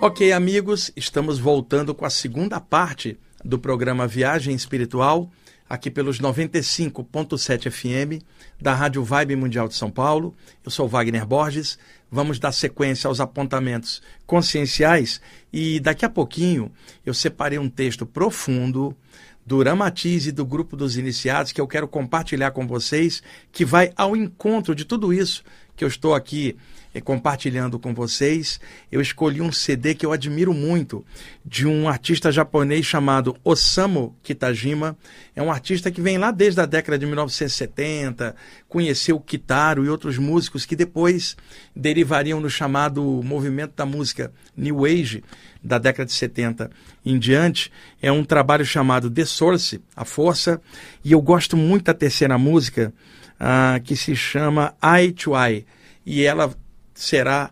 [0.00, 5.30] Ok, amigos, estamos voltando com a segunda parte do programa Viagem Espiritual
[5.68, 8.22] aqui pelos 95.7 FM
[8.60, 10.34] da Rádio Vibe Mundial de São Paulo.
[10.64, 11.78] Eu sou Wagner Borges.
[12.10, 15.20] Vamos dar sequência aos apontamentos conscienciais
[15.52, 16.70] e daqui a pouquinho
[17.04, 18.96] eu separei um texto profundo
[19.44, 24.16] do Ramatize do Grupo dos Iniciados que eu quero compartilhar com vocês, que vai ao
[24.16, 25.42] encontro de tudo isso
[25.76, 26.56] que eu estou aqui
[27.00, 28.58] compartilhando com vocês,
[28.90, 31.04] eu escolhi um CD que eu admiro muito,
[31.44, 34.96] de um artista japonês chamado Osamu Kitajima.
[35.34, 38.34] É um artista que vem lá desde a década de 1970,
[38.68, 41.36] conheceu Kitaro e outros músicos que depois
[41.74, 45.22] derivariam no chamado movimento da música New Age,
[45.62, 46.70] da década de 70
[47.04, 47.70] em diante.
[48.00, 50.60] É um trabalho chamado The Source, A Força,
[51.04, 52.92] e eu gosto muito da terceira música,
[53.40, 55.66] uh, que se chama Eye to Eye.
[56.04, 56.54] E ela
[56.96, 57.50] será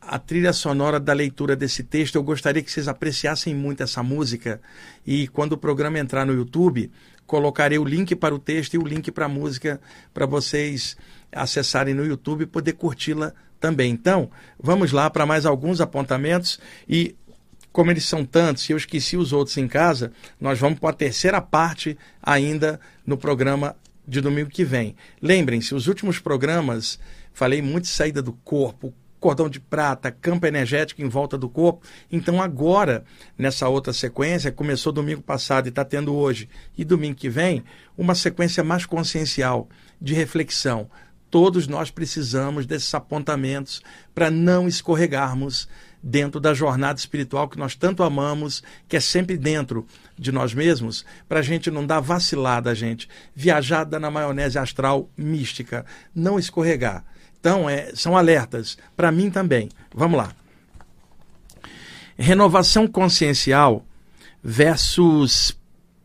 [0.00, 2.16] a trilha sonora da leitura desse texto.
[2.16, 4.60] Eu gostaria que vocês apreciassem muito essa música
[5.06, 6.90] e quando o programa entrar no YouTube,
[7.26, 9.80] colocarei o link para o texto e o link para a música
[10.12, 10.96] para vocês
[11.30, 13.92] acessarem no YouTube e poder curti-la também.
[13.92, 17.14] Então, vamos lá para mais alguns apontamentos e
[17.70, 20.94] como eles são tantos e eu esqueci os outros em casa, nós vamos para a
[20.94, 23.76] terceira parte ainda no programa
[24.08, 24.96] de domingo que vem.
[25.22, 26.98] Lembrem-se, os últimos programas
[27.40, 31.80] Falei muito de saída do corpo, cordão de prata, campo energético em volta do corpo.
[32.12, 33.02] Então, agora,
[33.38, 37.64] nessa outra sequência, começou domingo passado e está tendo hoje, e domingo que vem,
[37.96, 40.90] uma sequência mais consciencial, de reflexão.
[41.30, 43.80] Todos nós precisamos desses apontamentos
[44.14, 45.66] para não escorregarmos
[46.02, 49.86] dentro da jornada espiritual que nós tanto amamos, que é sempre dentro
[50.18, 55.86] de nós mesmos, para a gente não dar vacilada, gente, viajada na maionese astral mística,
[56.14, 57.02] não escorregar.
[57.40, 58.76] Então, é, são alertas.
[58.96, 59.68] Para mim também.
[59.94, 60.32] Vamos lá.
[62.16, 63.84] Renovação consciencial
[64.42, 65.58] versus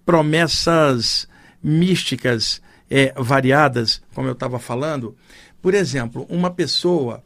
[0.05, 1.27] promessas
[1.61, 5.15] místicas é, variadas, como eu estava falando.
[5.61, 7.23] Por exemplo, uma pessoa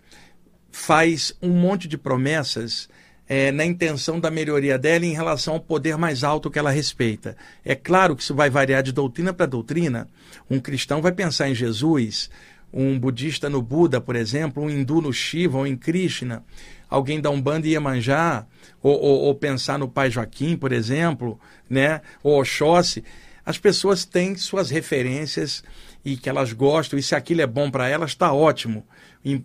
[0.72, 2.89] faz um monte de promessas
[3.28, 7.38] é, na intenção da melhoria dela em relação ao poder mais alto que ela respeita.
[7.63, 10.08] É claro que isso vai variar de doutrina para doutrina.
[10.50, 12.30] Um cristão vai pensar em Jesus,
[12.71, 16.43] um budista no Buda, por exemplo, um hindu no Shiva ou em Krishna,
[16.89, 18.47] alguém da Umbanda ia manjar,
[18.82, 22.01] ou, ou, ou, pensar no Pai Joaquim, por exemplo, né?
[22.23, 23.03] ou Oxóssi.
[23.45, 25.63] As pessoas têm suas referências
[26.03, 28.86] e que elas gostam, e se aquilo é bom para elas, está ótimo.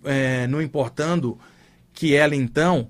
[0.05, 1.39] É, não importando
[1.93, 2.89] que ela, então,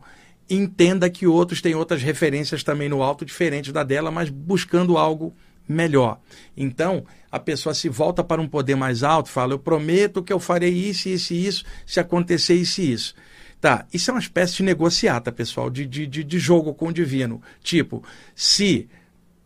[0.48, 5.34] entenda que outros têm outras referências também no alto, diferentes da dela, mas buscando algo
[5.68, 6.18] melhor.
[6.56, 10.38] Então, a pessoa se volta para um poder mais alto, fala: Eu prometo que eu
[10.38, 13.14] farei isso, isso e isso, se acontecer isso e isso.
[13.60, 17.42] Tá, isso é uma espécie de negociata, pessoal, de, de, de jogo com o divino.
[17.60, 18.04] Tipo,
[18.36, 18.88] se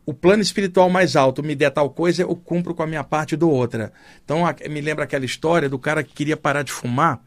[0.05, 3.37] o plano espiritual mais alto me der tal coisa, eu cumpro com a minha parte
[3.37, 3.91] do outra.
[4.23, 7.23] Então, me lembra aquela história do cara que queria parar de fumar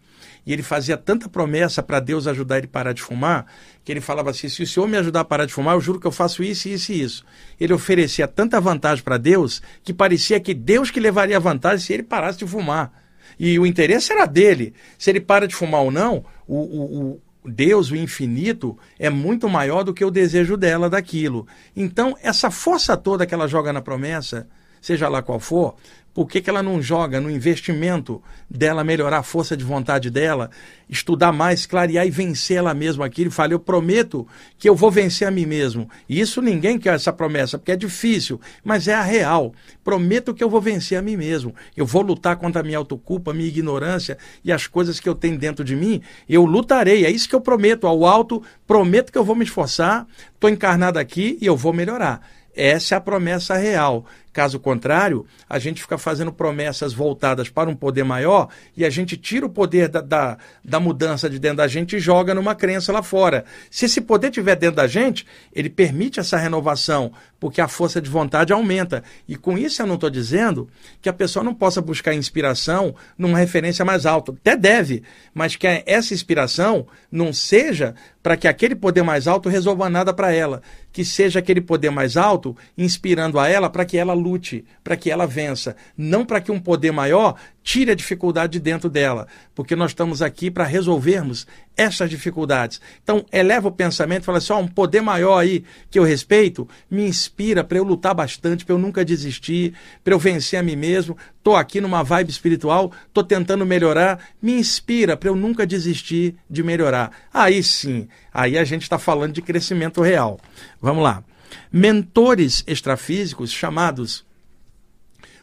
[0.46, 3.46] e ele fazia tanta promessa para Deus ajudar ele a parar de fumar,
[3.84, 6.00] que ele falava assim: se o Senhor me ajudar a parar de fumar, eu juro
[6.00, 7.26] que eu faço isso, isso e isso.
[7.60, 12.04] Ele oferecia tanta vantagem para Deus que parecia que Deus que levaria vantagem se ele
[12.04, 12.92] parasse de fumar.
[13.40, 14.74] E o interesse era dele.
[14.98, 19.50] Se ele para de fumar ou não, o, o, o Deus, o infinito, é muito
[19.50, 21.48] maior do que o desejo dela daquilo.
[21.76, 24.48] Então, essa força toda que ela joga na promessa,
[24.80, 25.76] seja lá qual for,
[26.14, 30.50] por que, que ela não joga no investimento dela melhorar a força de vontade dela,
[30.90, 33.30] estudar mais, clarear e vencer ela mesma aquilo?
[33.30, 35.90] E fala, eu prometo que eu vou vencer a mim mesmo.
[36.10, 39.54] E isso ninguém quer essa promessa, porque é difícil, mas é a real.
[39.84, 41.56] Prometo que eu vou vencer a mim mesmo.
[41.78, 45.16] Eu vou lutar contra a minha autoculpa, a minha ignorância e as coisas que eu
[45.16, 46.02] tenho dentro de mim.
[46.28, 47.88] Eu lutarei, é isso que eu prometo.
[47.88, 52.22] Ao alto, prometo que eu vou me esforçar, estou encarnado aqui e eu vou melhorar.
[52.56, 54.06] Essa é a promessa real.
[54.34, 59.18] Caso contrário, a gente fica fazendo promessas voltadas para um poder maior e a gente
[59.18, 62.94] tira o poder da, da, da, mudança de dentro da gente e joga numa crença
[62.94, 63.44] lá fora.
[63.70, 68.10] Se esse poder estiver dentro da gente, ele permite essa renovação, porque a força de
[68.10, 69.04] vontade aumenta.
[69.28, 70.70] E com isso eu não estou dizendo
[71.02, 74.32] que a pessoa não possa buscar inspiração numa referência mais alta.
[74.32, 79.90] Até deve, mas que essa inspiração não seja para que aquele poder mais alto resolva
[79.90, 80.62] nada para ela.
[80.92, 85.10] Que seja aquele poder mais alto inspirando a ela para que ela lute, para que
[85.10, 89.76] ela vença, não para que um poder maior tire a dificuldade de dentro dela, porque
[89.76, 91.46] nós estamos aqui para resolvermos
[91.78, 92.82] essas dificuldades.
[93.04, 97.06] Então, eleva o pensamento fala assim: ó, um poder maior aí que eu respeito me
[97.06, 101.18] inspira para eu lutar bastante, para eu nunca desistir, para eu vencer a mim mesmo.
[101.38, 106.62] Estou aqui numa vibe espiritual, estou tentando melhorar, me inspira para eu nunca desistir de
[106.62, 107.12] melhorar.
[107.34, 110.40] Aí sim, aí a gente está falando de crescimento real.
[110.80, 111.24] Vamos lá
[111.72, 114.26] mentores extrafísicos chamados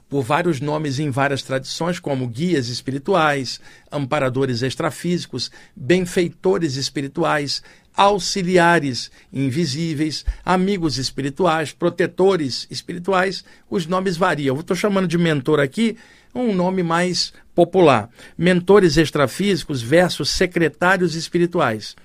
[0.09, 3.61] por vários nomes em várias tradições, como guias espirituais,
[3.93, 7.63] amparadores extrafísicos, benfeitores espirituais,
[7.95, 14.57] auxiliares invisíveis, amigos espirituais, protetores espirituais, os nomes variam.
[14.57, 15.97] Eu estou chamando de mentor aqui
[16.35, 18.09] um nome mais popular.
[18.37, 21.97] Mentores extrafísicos versus secretários espirituais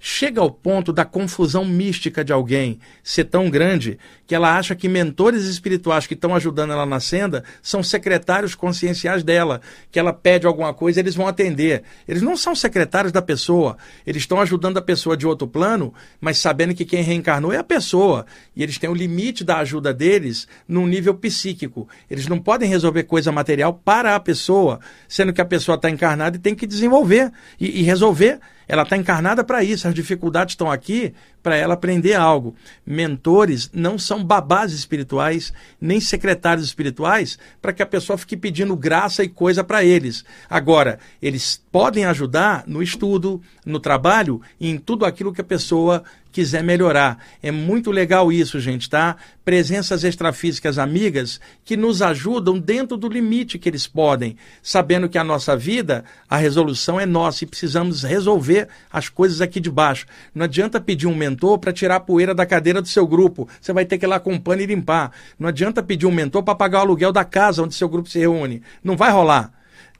[0.00, 4.88] chega ao ponto da confusão mística de alguém ser tão grande que ela acha que
[4.88, 10.46] mentores espirituais que estão ajudando ela na senda são secretários conscienciais dela, que ela pede
[10.46, 11.82] alguma coisa, eles vão atender.
[12.06, 16.38] Eles não são secretários da pessoa, eles estão ajudando a pessoa de outro plano, mas
[16.38, 20.46] sabendo que quem reencarnou é a pessoa, e eles têm o limite da ajuda deles
[20.68, 21.88] num nível psíquico.
[22.10, 26.36] Eles não podem resolver coisa material para a pessoa, sendo que a pessoa está encarnada
[26.36, 30.70] e tem que desenvolver e, e resolver ela está encarnada para isso, as dificuldades estão
[30.70, 31.14] aqui
[31.48, 32.54] para ela aprender algo.
[32.84, 39.24] Mentores não são babás espirituais, nem secretários espirituais, para que a pessoa fique pedindo graça
[39.24, 40.26] e coisa para eles.
[40.50, 46.04] Agora, eles podem ajudar no estudo, no trabalho e em tudo aquilo que a pessoa
[46.30, 47.18] quiser melhorar.
[47.42, 49.16] É muito legal isso, gente, tá?
[49.44, 55.24] Presenças extrafísicas amigas que nos ajudam dentro do limite que eles podem, sabendo que a
[55.24, 60.06] nossa vida, a resolução é nossa e precisamos resolver as coisas aqui de baixo.
[60.34, 63.48] Não adianta pedir um mentor para tirar a poeira da cadeira do seu grupo.
[63.60, 65.12] Você vai ter que ir lá com um pano e limpar.
[65.38, 68.18] Não adianta pedir um mentor para pagar o aluguel da casa onde seu grupo se
[68.18, 68.62] reúne.
[68.82, 69.52] Não vai rolar.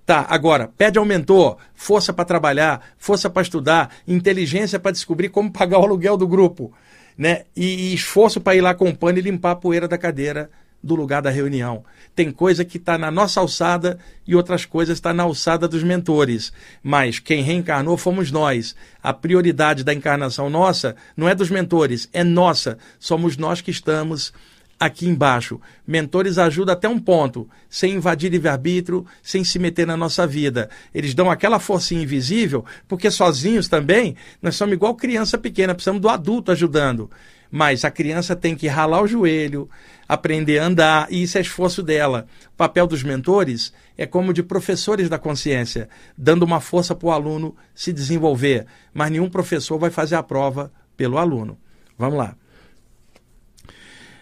[0.04, 5.52] Tá, agora, pede ao mentor força para trabalhar, força para estudar, inteligência para descobrir como
[5.52, 6.72] pagar o aluguel do grupo,
[7.16, 7.42] né?
[7.54, 10.50] E, e esforço para ir lá com o pano e limpar a poeira da cadeira
[10.82, 11.84] do lugar da reunião.
[12.14, 16.52] Tem coisa que está na nossa alçada e outras coisas está na alçada dos mentores.
[16.82, 18.74] Mas quem reencarnou fomos nós.
[19.02, 22.78] A prioridade da encarnação nossa não é dos mentores, é nossa.
[22.98, 24.32] Somos nós que estamos
[24.78, 25.60] aqui embaixo.
[25.86, 30.70] Mentores ajudam até um ponto, sem invadir livre-arbítrio, sem se meter na nossa vida.
[30.94, 36.08] Eles dão aquela forcinha invisível, porque sozinhos também, nós somos igual criança pequena, precisamos do
[36.08, 37.10] adulto ajudando.
[37.50, 39.68] Mas a criança tem que ralar o joelho,
[40.06, 42.26] aprender a andar, e isso é esforço dela.
[42.52, 47.12] O papel dos mentores é como de professores da consciência, dando uma força para o
[47.12, 48.66] aluno se desenvolver.
[48.92, 51.58] Mas nenhum professor vai fazer a prova pelo aluno.
[51.96, 52.36] Vamos lá.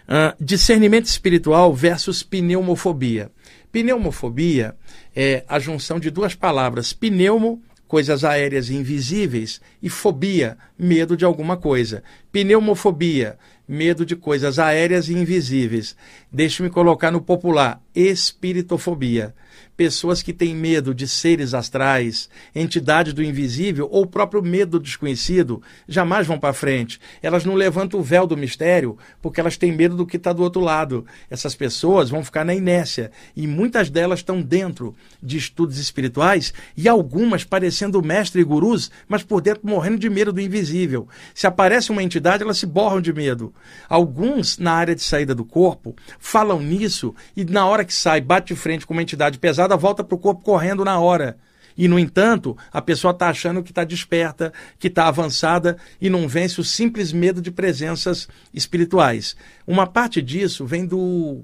[0.07, 3.29] Uh, discernimento espiritual versus pneumofobia.
[3.71, 4.73] Pneumofobia
[5.13, 11.57] é a junção de duas palavras: pneumo, coisas aéreas invisíveis, e fobia, medo de alguma
[11.57, 12.03] coisa.
[12.31, 15.95] Pneumofobia, medo de coisas aéreas e invisíveis.
[16.31, 19.33] Deixe-me colocar no popular: espiritofobia
[19.77, 24.83] pessoas que têm medo de seres astrais, entidades do invisível ou o próprio medo do
[24.83, 26.99] desconhecido, jamais vão para frente.
[27.21, 30.41] Elas não levantam o véu do mistério porque elas têm medo do que está do
[30.41, 31.05] outro lado.
[31.29, 36.89] Essas pessoas vão ficar na inércia e muitas delas estão dentro de estudos espirituais e
[36.89, 41.07] algumas parecendo mestre e gurus, mas por dentro morrendo de medo do invisível.
[41.35, 43.53] Se aparece uma entidade, elas se borram de medo.
[43.89, 48.53] Alguns, na área de saída do corpo, falam nisso e na hora que sai, bate
[48.53, 51.37] de frente com uma entidade pesada, volta para o corpo correndo na hora.
[51.77, 56.27] E, no entanto, a pessoa está achando que está desperta, que está avançada e não
[56.27, 59.35] vence o simples medo de presenças espirituais.
[59.65, 61.43] Uma parte disso vem do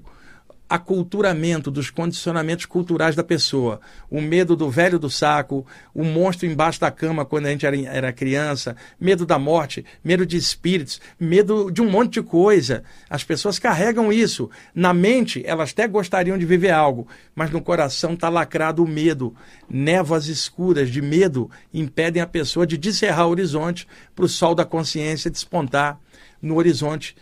[0.68, 3.80] aculturamento dos condicionamentos culturais da pessoa.
[4.10, 7.76] O medo do velho do saco, o monstro embaixo da cama quando a gente era,
[7.82, 12.82] era criança, medo da morte, medo de espíritos, medo de um monte de coisa.
[13.08, 14.50] As pessoas carregam isso.
[14.74, 19.34] Na mente, elas até gostariam de viver algo, mas no coração está lacrado o medo.
[19.68, 24.64] Névoas escuras de medo impedem a pessoa de descerrar o horizonte para o sol da
[24.64, 25.98] consciência despontar
[26.40, 27.14] no horizonte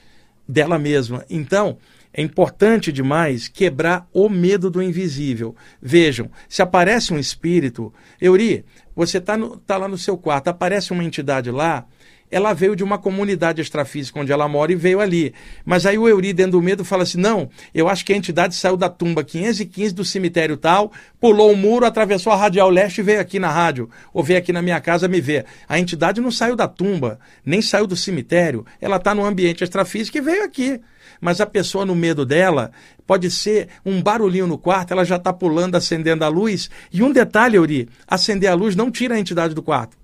[0.46, 1.24] dela mesma.
[1.30, 1.78] Então,
[2.12, 5.56] é importante demais quebrar o medo do invisível.
[5.80, 11.04] Vejam, se aparece um espírito, Euri, você está tá lá no seu quarto, aparece uma
[11.04, 11.86] entidade lá,
[12.32, 15.34] ela veio de uma comunidade extrafísica onde ela mora e veio ali.
[15.66, 18.54] Mas aí o Euri, dentro do medo, fala assim: não, eu acho que a entidade
[18.54, 20.90] saiu da tumba 515 do cemitério tal,
[21.20, 24.52] pulou o muro, atravessou a radial leste e veio aqui na rádio, ou veio aqui
[24.52, 25.44] na minha casa me ver.
[25.68, 30.16] A entidade não saiu da tumba, nem saiu do cemitério, ela está no ambiente extrafísico
[30.16, 30.80] e veio aqui.
[31.20, 32.72] Mas a pessoa, no medo dela,
[33.06, 36.70] pode ser um barulhinho no quarto, ela já está pulando, acendendo a luz.
[36.92, 40.01] E um detalhe, Euri: acender a luz não tira a entidade do quarto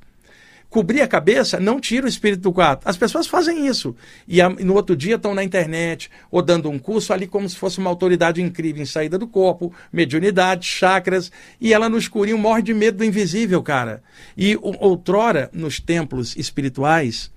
[0.71, 2.87] cobrir a cabeça não tira o espírito do quarto.
[2.87, 3.97] As pessoas fazem isso.
[4.27, 7.79] E, no outro dia estão na internet ou dando um curso ali como se fosse
[7.79, 11.33] uma autoridade incrível em saída do corpo, mediunidade, chakras.
[11.61, 14.03] E ela no escurinho morre de medo do invisível, cara.
[14.37, 17.31] E outrora, nos templos espirituais,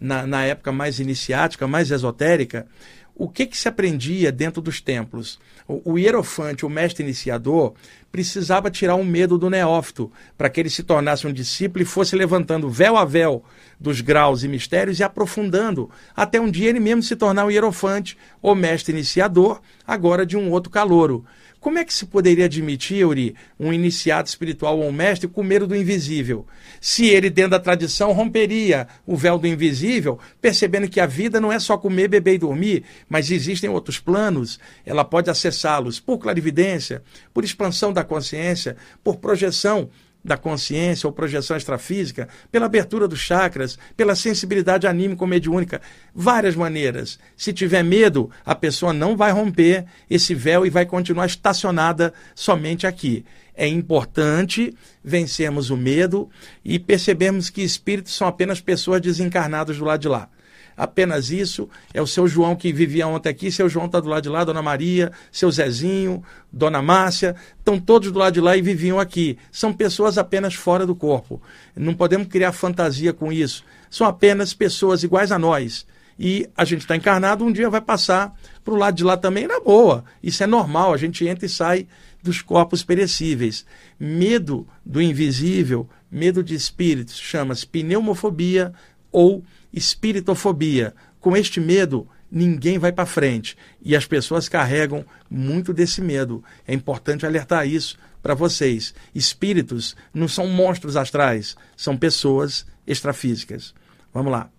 [0.00, 2.66] na, na época mais iniciática, mais esotérica,
[3.14, 5.38] o que, que se aprendia dentro dos templos?
[5.68, 7.74] O, o hierofante, o mestre iniciador,
[8.12, 12.14] precisava tirar o medo do neófito, para que ele se tornasse um discípulo e fosse
[12.14, 13.42] levantando véu a véu
[13.80, 18.16] dos graus e mistérios e aprofundando, até um dia ele mesmo se tornar o hierofante,
[18.42, 21.24] o mestre iniciador, agora de um outro calouro.
[21.62, 25.64] Como é que se poderia admitir, Euri, um iniciado espiritual ou um mestre com medo
[25.64, 26.44] do invisível?
[26.80, 31.52] Se ele, dentro da tradição, romperia o véu do invisível, percebendo que a vida não
[31.52, 37.00] é só comer, beber e dormir, mas existem outros planos, ela pode acessá-los por clarividência,
[37.32, 39.90] por expansão da consciência, por projeção
[40.24, 45.80] da consciência ou projeção extrafísica, pela abertura dos chakras, pela sensibilidade anímica ou mediúnica,
[46.14, 47.18] várias maneiras.
[47.36, 52.86] Se tiver medo, a pessoa não vai romper esse véu e vai continuar estacionada somente
[52.86, 53.24] aqui.
[53.54, 54.74] É importante
[55.04, 56.30] vencermos o medo
[56.64, 60.28] e percebermos que espíritos são apenas pessoas desencarnadas do lado de lá
[60.76, 61.68] apenas isso.
[61.92, 64.44] É o seu João que vivia ontem aqui, seu João está do lado de lá,
[64.44, 69.38] Dona Maria, seu Zezinho, Dona Márcia, estão todos do lado de lá e viviam aqui.
[69.50, 71.40] São pessoas apenas fora do corpo.
[71.74, 73.64] Não podemos criar fantasia com isso.
[73.90, 75.86] São apenas pessoas iguais a nós.
[76.18, 79.46] E a gente está encarnado, um dia vai passar para o lado de lá também
[79.46, 80.04] na boa.
[80.22, 81.86] Isso é normal, a gente entra e sai
[82.22, 83.66] dos corpos perecíveis.
[83.98, 88.72] Medo do invisível, medo de espíritos, chama-se pneumofobia
[89.10, 89.42] ou
[89.72, 90.94] espiritofobia.
[91.20, 93.56] Com este medo, ninguém vai para frente.
[93.80, 96.42] E as pessoas carregam muito desse medo.
[96.66, 98.94] É importante alertar isso para vocês.
[99.14, 103.74] Espíritos não são monstros astrais, são pessoas extrafísicas.
[104.12, 104.50] Vamos lá.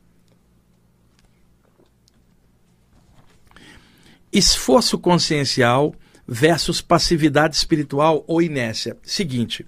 [4.32, 5.94] Esforço consciencial
[6.28, 8.98] versus passividade espiritual ou inércia.
[9.04, 9.66] Seguinte,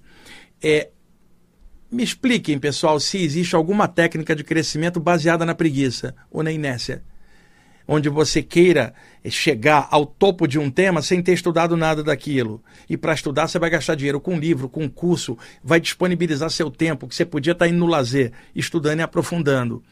[0.62, 0.89] é,
[1.91, 7.03] me expliquem, pessoal, se existe alguma técnica de crescimento baseada na preguiça ou na inércia,
[7.88, 8.93] onde você queira
[9.29, 12.63] chegar ao topo de um tema sem ter estudado nada daquilo.
[12.89, 17.07] E para estudar, você vai gastar dinheiro com livro, com curso, vai disponibilizar seu tempo,
[17.07, 19.83] que você podia estar indo no lazer, estudando e aprofundando.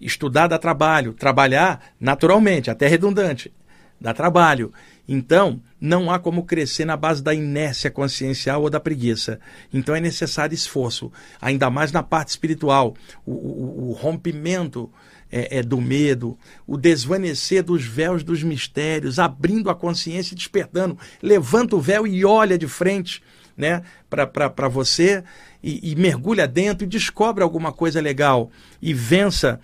[0.00, 3.52] Estudar dá trabalho, trabalhar, naturalmente, até redundante,
[4.00, 4.72] dá trabalho.
[5.12, 9.40] Então, não há como crescer na base da inércia consciencial ou da preguiça.
[9.74, 12.94] Então, é necessário esforço, ainda mais na parte espiritual.
[13.26, 14.88] O, o, o rompimento
[15.28, 20.96] é, é, do medo, o desvanecer dos véus dos mistérios, abrindo a consciência e despertando.
[21.20, 23.20] Levanta o véu e olha de frente
[23.56, 25.24] né, para você
[25.60, 28.48] e, e mergulha dentro e descobre alguma coisa legal
[28.80, 29.58] e vença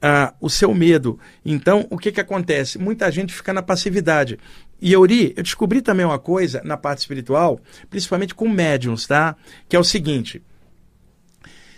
[0.00, 1.18] ah, o seu medo.
[1.44, 2.78] Então, o que, que acontece?
[2.78, 4.38] Muita gente fica na passividade.
[4.80, 9.36] E Euri, eu descobri também uma coisa na parte espiritual, principalmente com médiums, tá?
[9.68, 10.42] Que é o seguinte.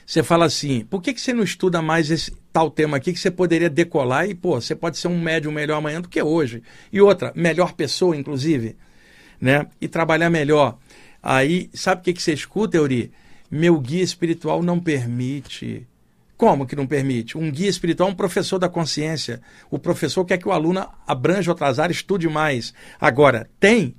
[0.06, 3.18] Você fala assim, por que, que você não estuda mais esse tal tema aqui que
[3.18, 6.62] você poderia decolar e, pô, você pode ser um médium melhor amanhã do que hoje.
[6.92, 8.76] E outra, melhor pessoa, inclusive,
[9.40, 9.66] né?
[9.80, 10.78] E trabalhar melhor.
[11.22, 13.12] Aí, sabe o que, que você escuta, Euri?
[13.50, 15.86] Meu guia espiritual não permite.
[16.42, 17.38] Como que não permite?
[17.38, 19.40] Um guia espiritual um professor da consciência.
[19.70, 22.74] O professor quer que o aluno abranja outras áreas, estude mais.
[23.00, 23.94] Agora, tem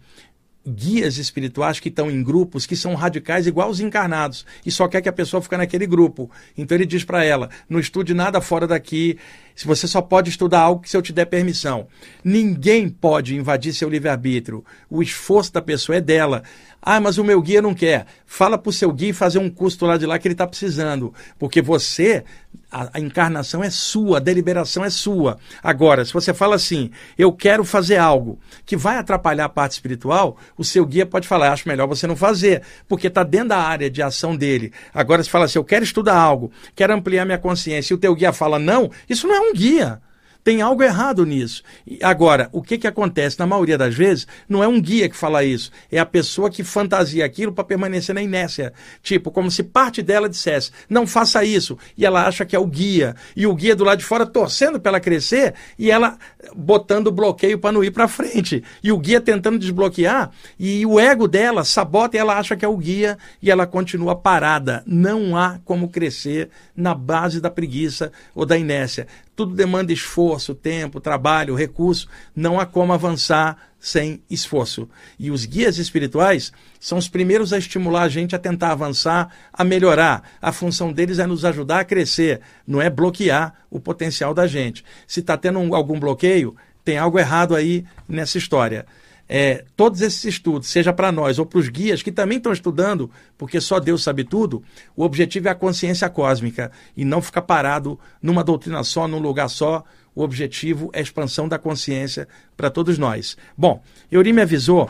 [0.68, 5.02] guias espirituais que estão em grupos que são radicais igual os encarnados e só quer
[5.02, 6.30] que a pessoa fique naquele grupo.
[6.58, 9.18] Então ele diz para ela: não estude nada fora daqui,
[9.56, 11.88] se você só pode estudar algo que se eu te der permissão.
[12.24, 14.64] Ninguém pode invadir seu livre-arbítrio.
[14.89, 16.43] O esforço da pessoa é dela.
[16.86, 18.06] Ah, mas o meu guia não quer.
[18.26, 21.14] Fala para o seu guia fazer um curso lá de lá que ele está precisando.
[21.39, 22.26] Porque você,
[22.70, 25.38] a, a, encarnação é sua, a deliberação é sua.
[25.64, 30.36] Agora, se você fala assim, eu quero fazer algo que vai atrapalhar a parte espiritual,
[30.58, 33.89] o seu guia pode falar, acho melhor você não fazer, porque está dentro da área
[33.89, 34.74] de ação dele.
[34.93, 38.14] Agora, se fala assim, eu quero estudar algo, quero ampliar minha consciência, e o teu
[38.14, 40.02] guia fala não, isso não é um guia.
[40.44, 41.64] Tem algo errado nisso.
[42.02, 43.39] Agora, o que, que acontece?
[43.39, 46.64] Na maioria das vezes, não é um guia que fala isso, é a pessoa que
[46.64, 48.74] fantasia aquilo para permanecer na inércia.
[49.02, 52.68] Tipo, como se parte dela dissesse, não faça isso, e ela acha que é o
[52.68, 53.16] guia.
[53.36, 56.18] E o guia do lado de fora torcendo para ela crescer e ela
[56.54, 58.62] botando bloqueio para não ir para frente.
[58.84, 62.68] E o guia tentando desbloquear, e o ego dela sabota e ela acha que é
[62.68, 64.84] o guia e ela continua parada.
[64.86, 69.08] Não há como crescer na base da preguiça ou da inércia.
[69.36, 72.08] Tudo demanda esforço, tempo, trabalho, recurso.
[72.36, 74.88] Não há como avançar sem esforço.
[75.20, 79.64] E os guias espirituais são os primeiros a estimular a gente a tentar avançar, a
[79.64, 80.24] melhorar.
[80.42, 84.86] A função deles é nos ajudar a crescer, não é bloquear o potencial da gente.
[85.08, 86.56] Se está tendo um, algum bloqueio,
[86.86, 88.86] tem algo errado aí nessa história.
[89.28, 93.10] É, todos esses estudos, seja para nós ou para os guias que também estão estudando,
[93.38, 94.64] porque só Deus sabe tudo,
[94.96, 99.50] o objetivo é a consciência cósmica e não ficar parado numa doutrina só, num lugar
[99.50, 99.84] só.
[100.16, 103.36] O objetivo é a expansão da consciência para todos nós.
[103.58, 104.88] Bom, Euri me avisou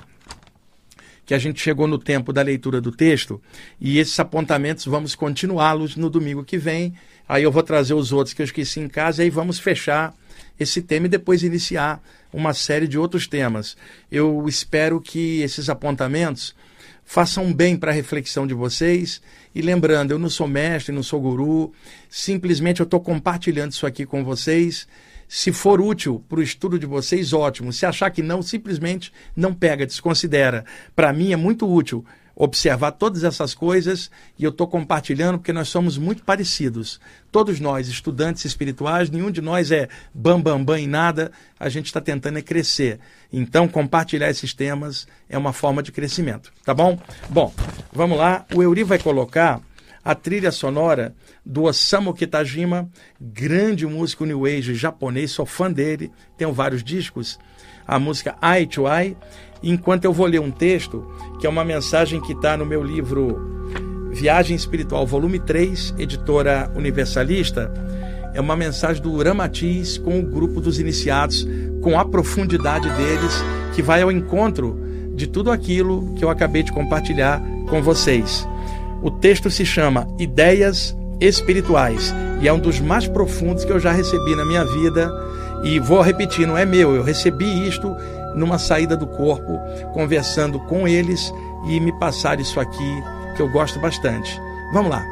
[1.26, 3.42] que a gente chegou no tempo da leitura do texto
[3.80, 6.94] e esses apontamentos vamos continuá-los no domingo que vem.
[7.28, 10.14] Aí eu vou trazer os outros que eu esqueci em casa e aí vamos fechar
[10.60, 13.76] esse tema e depois iniciar uma série de outros temas.
[14.12, 16.56] Eu espero que esses apontamentos
[17.06, 19.22] façam bem para a reflexão de vocês.
[19.54, 21.72] E lembrando, eu não sou mestre, não sou guru,
[22.10, 24.88] simplesmente eu estou compartilhando isso aqui com vocês
[25.28, 27.74] se for útil para o estudo de vocês, ótimo.
[27.74, 30.64] Se achar que não, simplesmente não pega, desconsidera.
[30.96, 32.06] Para mim é muito útil
[32.36, 37.00] observar todas essas coisas e eu estou compartilhando porque nós somos muito parecidos.
[37.32, 41.88] Todos nós, estudantes espirituais, nenhum de nós é bam, bam, bam em nada, a gente
[41.88, 43.00] está tentando é crescer.
[43.32, 47.00] Então, compartilhar esses temas é uma forma de crescimento, tá bom?
[47.30, 47.54] Bom,
[47.92, 48.46] vamos lá.
[48.54, 49.62] O Euri vai colocar
[50.04, 51.16] a trilha sonora
[51.46, 57.40] do Osamu Kitajima, grande músico new age japonês, sou fã dele, tenho vários discos,
[57.88, 59.16] a música Eye to Eye,
[59.64, 61.06] enquanto eu vou ler um texto,
[61.40, 63.40] que é uma mensagem que está no meu livro
[64.12, 67.74] Viagem Espiritual, volume 3, editora universalista,
[68.34, 71.48] é uma mensagem do Ramatiz com o grupo dos iniciados,
[71.82, 73.44] com a profundidade deles,
[73.74, 74.80] que vai ao encontro
[75.16, 78.48] de tudo aquilo que eu acabei de compartilhar com vocês.
[79.02, 83.92] O texto se chama Ideias Espirituais e é um dos mais profundos que eu já
[83.92, 85.12] recebi na minha vida.
[85.64, 87.96] E vou repetir, não é meu, eu recebi isto
[88.36, 89.60] numa saída do corpo,
[89.94, 91.34] conversando com eles
[91.68, 93.04] e me passar isso aqui
[93.36, 94.40] que eu gosto bastante.
[94.74, 95.04] Vamos lá.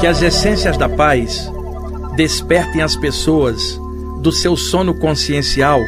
[0.00, 1.48] Que as essências da paz
[2.16, 3.80] despertem as pessoas
[4.20, 5.80] do seu sono consciencial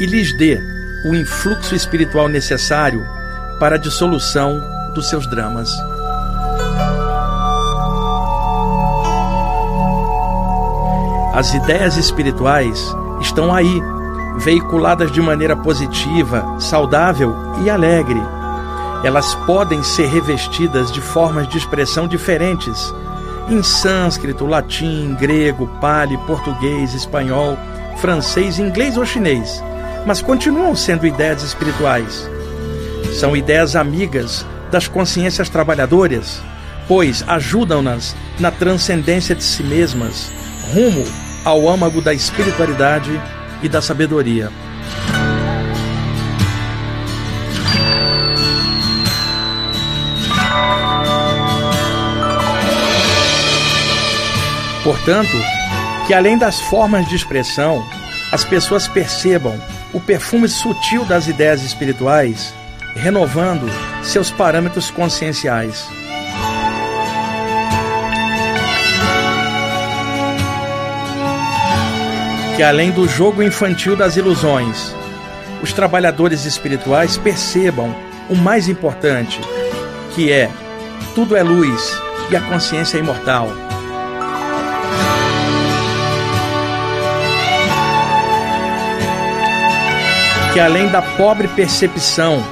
[0.00, 0.58] e lhes dê
[1.04, 3.04] o influxo espiritual necessário
[3.58, 4.60] para a dissolução
[4.94, 5.70] dos seus dramas.
[11.38, 13.80] As ideias espirituais estão aí,
[14.38, 17.32] veiculadas de maneira positiva, saudável
[17.62, 18.20] e alegre.
[19.04, 22.92] Elas podem ser revestidas de formas de expressão diferentes
[23.48, 27.56] em sânscrito, latim, grego, pali, português, espanhol,
[27.98, 29.62] francês, inglês ou chinês,
[30.04, 32.28] mas continuam sendo ideias espirituais.
[33.14, 36.42] São ideias amigas das consciências trabalhadoras,
[36.88, 40.32] pois ajudam-nas na transcendência de si mesmas,
[40.74, 43.10] rumo ao âmago da espiritualidade
[43.62, 44.50] e da sabedoria.
[54.84, 55.36] Portanto,
[56.06, 57.84] que além das formas de expressão,
[58.30, 59.60] as pessoas percebam
[59.92, 62.54] o perfume sutil das ideias espirituais,
[62.94, 63.66] renovando
[64.02, 65.88] seus parâmetros conscienciais.
[72.58, 74.92] Que além do jogo infantil das ilusões,
[75.62, 77.94] os trabalhadores espirituais percebam
[78.28, 79.40] o mais importante,
[80.12, 80.50] que é
[81.14, 81.96] tudo é luz
[82.28, 83.48] e a consciência é imortal.
[90.52, 92.42] que além da pobre percepção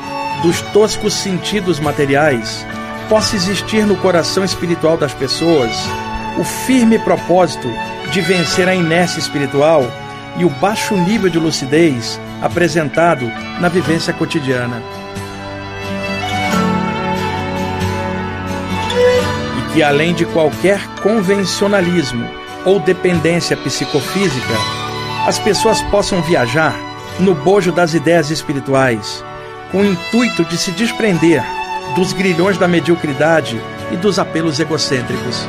[0.41, 2.65] dos toscos sentidos materiais,
[3.09, 5.73] possa existir no coração espiritual das pessoas
[6.39, 7.69] o firme propósito
[8.11, 9.85] de vencer a inércia espiritual
[10.39, 13.27] e o baixo nível de lucidez apresentado
[13.61, 14.83] na vivência cotidiana.
[19.59, 22.29] E que além de qualquer convencionalismo
[22.65, 24.55] ou dependência psicofísica,
[25.27, 26.75] as pessoas possam viajar
[27.19, 29.25] no bojo das ideias espirituais,
[29.73, 31.43] com o intuito de se desprender
[31.95, 33.61] dos grilhões da mediocridade
[33.91, 35.49] e dos apelos egocêntricos.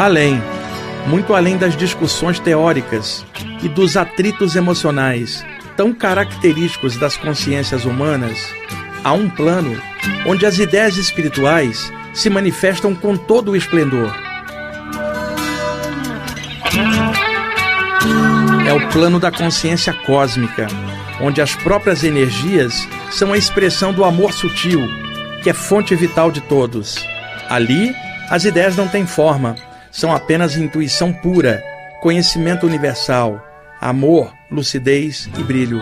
[0.00, 0.42] Além,
[1.08, 3.22] muito além das discussões teóricas
[3.62, 5.44] e dos atritos emocionais
[5.76, 8.38] tão característicos das consciências humanas,
[9.04, 9.78] há um plano
[10.26, 14.10] onde as ideias espirituais se manifestam com todo o esplendor.
[18.66, 20.66] É o plano da consciência cósmica,
[21.20, 24.80] onde as próprias energias são a expressão do amor sutil,
[25.42, 27.06] que é fonte vital de todos.
[27.50, 27.94] Ali,
[28.30, 29.56] as ideias não têm forma,
[29.90, 31.62] são apenas intuição pura,
[32.00, 33.44] conhecimento universal,
[33.80, 35.80] amor, lucidez e brilho.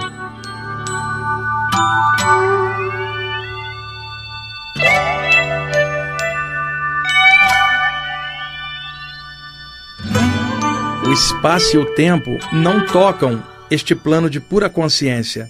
[11.06, 15.48] O espaço e o tempo não tocam este plano de pura consciência.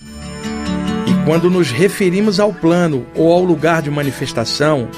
[1.06, 4.88] E quando nos referimos ao plano ou ao lugar de manifestação,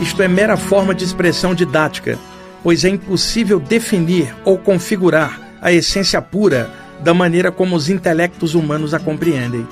[0.00, 2.18] isto é mera forma de expressão didática,
[2.62, 6.70] pois é impossível definir ou configurar a essência pura
[7.02, 9.66] da maneira como os intelectos humanos a compreendem.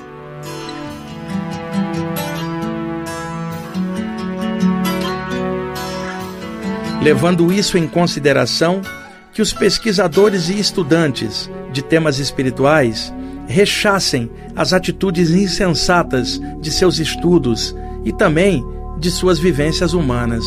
[7.01, 8.81] Levando isso em consideração,
[9.33, 13.13] que os pesquisadores e estudantes de temas espirituais
[13.47, 17.75] rechassem as atitudes insensatas de seus estudos
[18.05, 18.63] e também
[18.99, 20.43] de suas vivências humanas.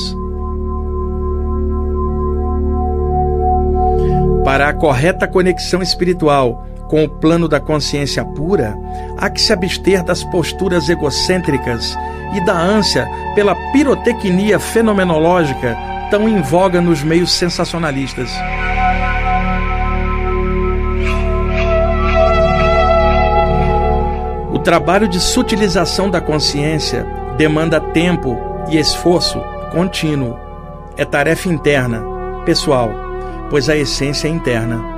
[4.44, 8.76] Para a correta conexão espiritual com o plano da consciência pura,
[9.16, 11.96] há que se abster das posturas egocêntricas
[12.34, 15.76] e da ânsia pela pirotecnia fenomenológica
[16.10, 18.30] tão em voga nos meios sensacionalistas.
[24.52, 27.06] O trabalho de sutilização da consciência
[27.38, 28.38] demanda tempo
[28.70, 29.40] e esforço
[29.72, 30.38] contínuo.
[30.96, 32.02] É tarefa interna,
[32.44, 33.03] pessoal,
[33.50, 34.94] pois a essência é interna.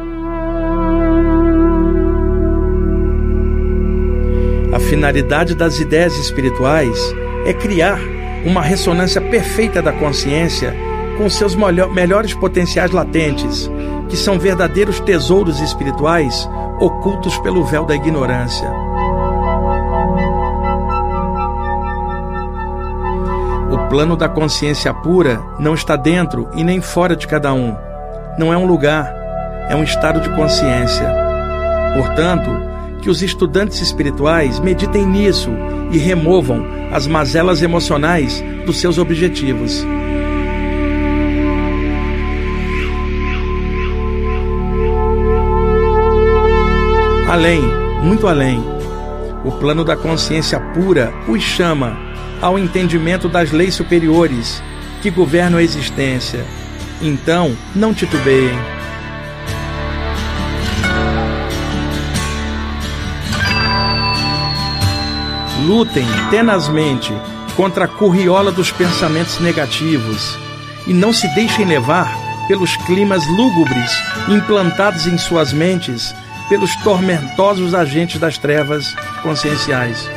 [4.72, 6.98] A finalidade das ideias espirituais
[7.46, 7.98] é criar
[8.44, 10.74] uma ressonância perfeita da consciência
[11.16, 13.70] com seus melhores potenciais latentes,
[14.08, 18.70] que são verdadeiros tesouros espirituais ocultos pelo véu da ignorância.
[23.72, 27.85] O plano da consciência pura não está dentro e nem fora de cada um.
[28.38, 29.14] Não é um lugar,
[29.68, 31.10] é um estado de consciência.
[31.94, 32.50] Portanto,
[33.00, 35.50] que os estudantes espirituais meditem nisso
[35.90, 39.84] e removam as mazelas emocionais dos seus objetivos.
[47.28, 47.60] Além,
[48.02, 48.62] muito além,
[49.44, 51.96] o plano da consciência pura os chama
[52.40, 54.62] ao entendimento das leis superiores
[55.02, 56.44] que governam a existência.
[57.00, 58.56] Então, não titubeiem.
[65.66, 67.12] Lutem tenazmente
[67.56, 70.38] contra a curriola dos pensamentos negativos
[70.86, 72.08] e não se deixem levar
[72.46, 73.90] pelos climas lúgubres
[74.28, 76.14] implantados em suas mentes
[76.48, 80.08] pelos tormentosos agentes das trevas conscienciais.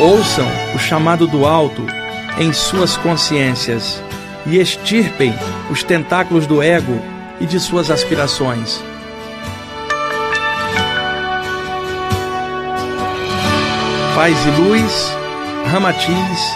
[0.00, 1.84] Ouçam o chamado do alto
[2.38, 4.02] em suas consciências
[4.46, 5.34] e extirpem
[5.70, 6.98] os tentáculos do ego
[7.38, 8.82] e de suas aspirações.
[14.14, 15.16] Paz e luz,
[15.70, 16.54] Ramatiz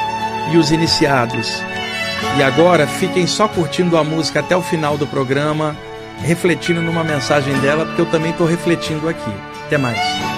[0.52, 1.62] e os iniciados
[2.36, 5.76] e agora fiquem só curtindo a música até o final do programa,
[6.20, 9.32] refletindo numa mensagem dela, porque eu também estou refletindo aqui.
[9.66, 10.33] Até mais.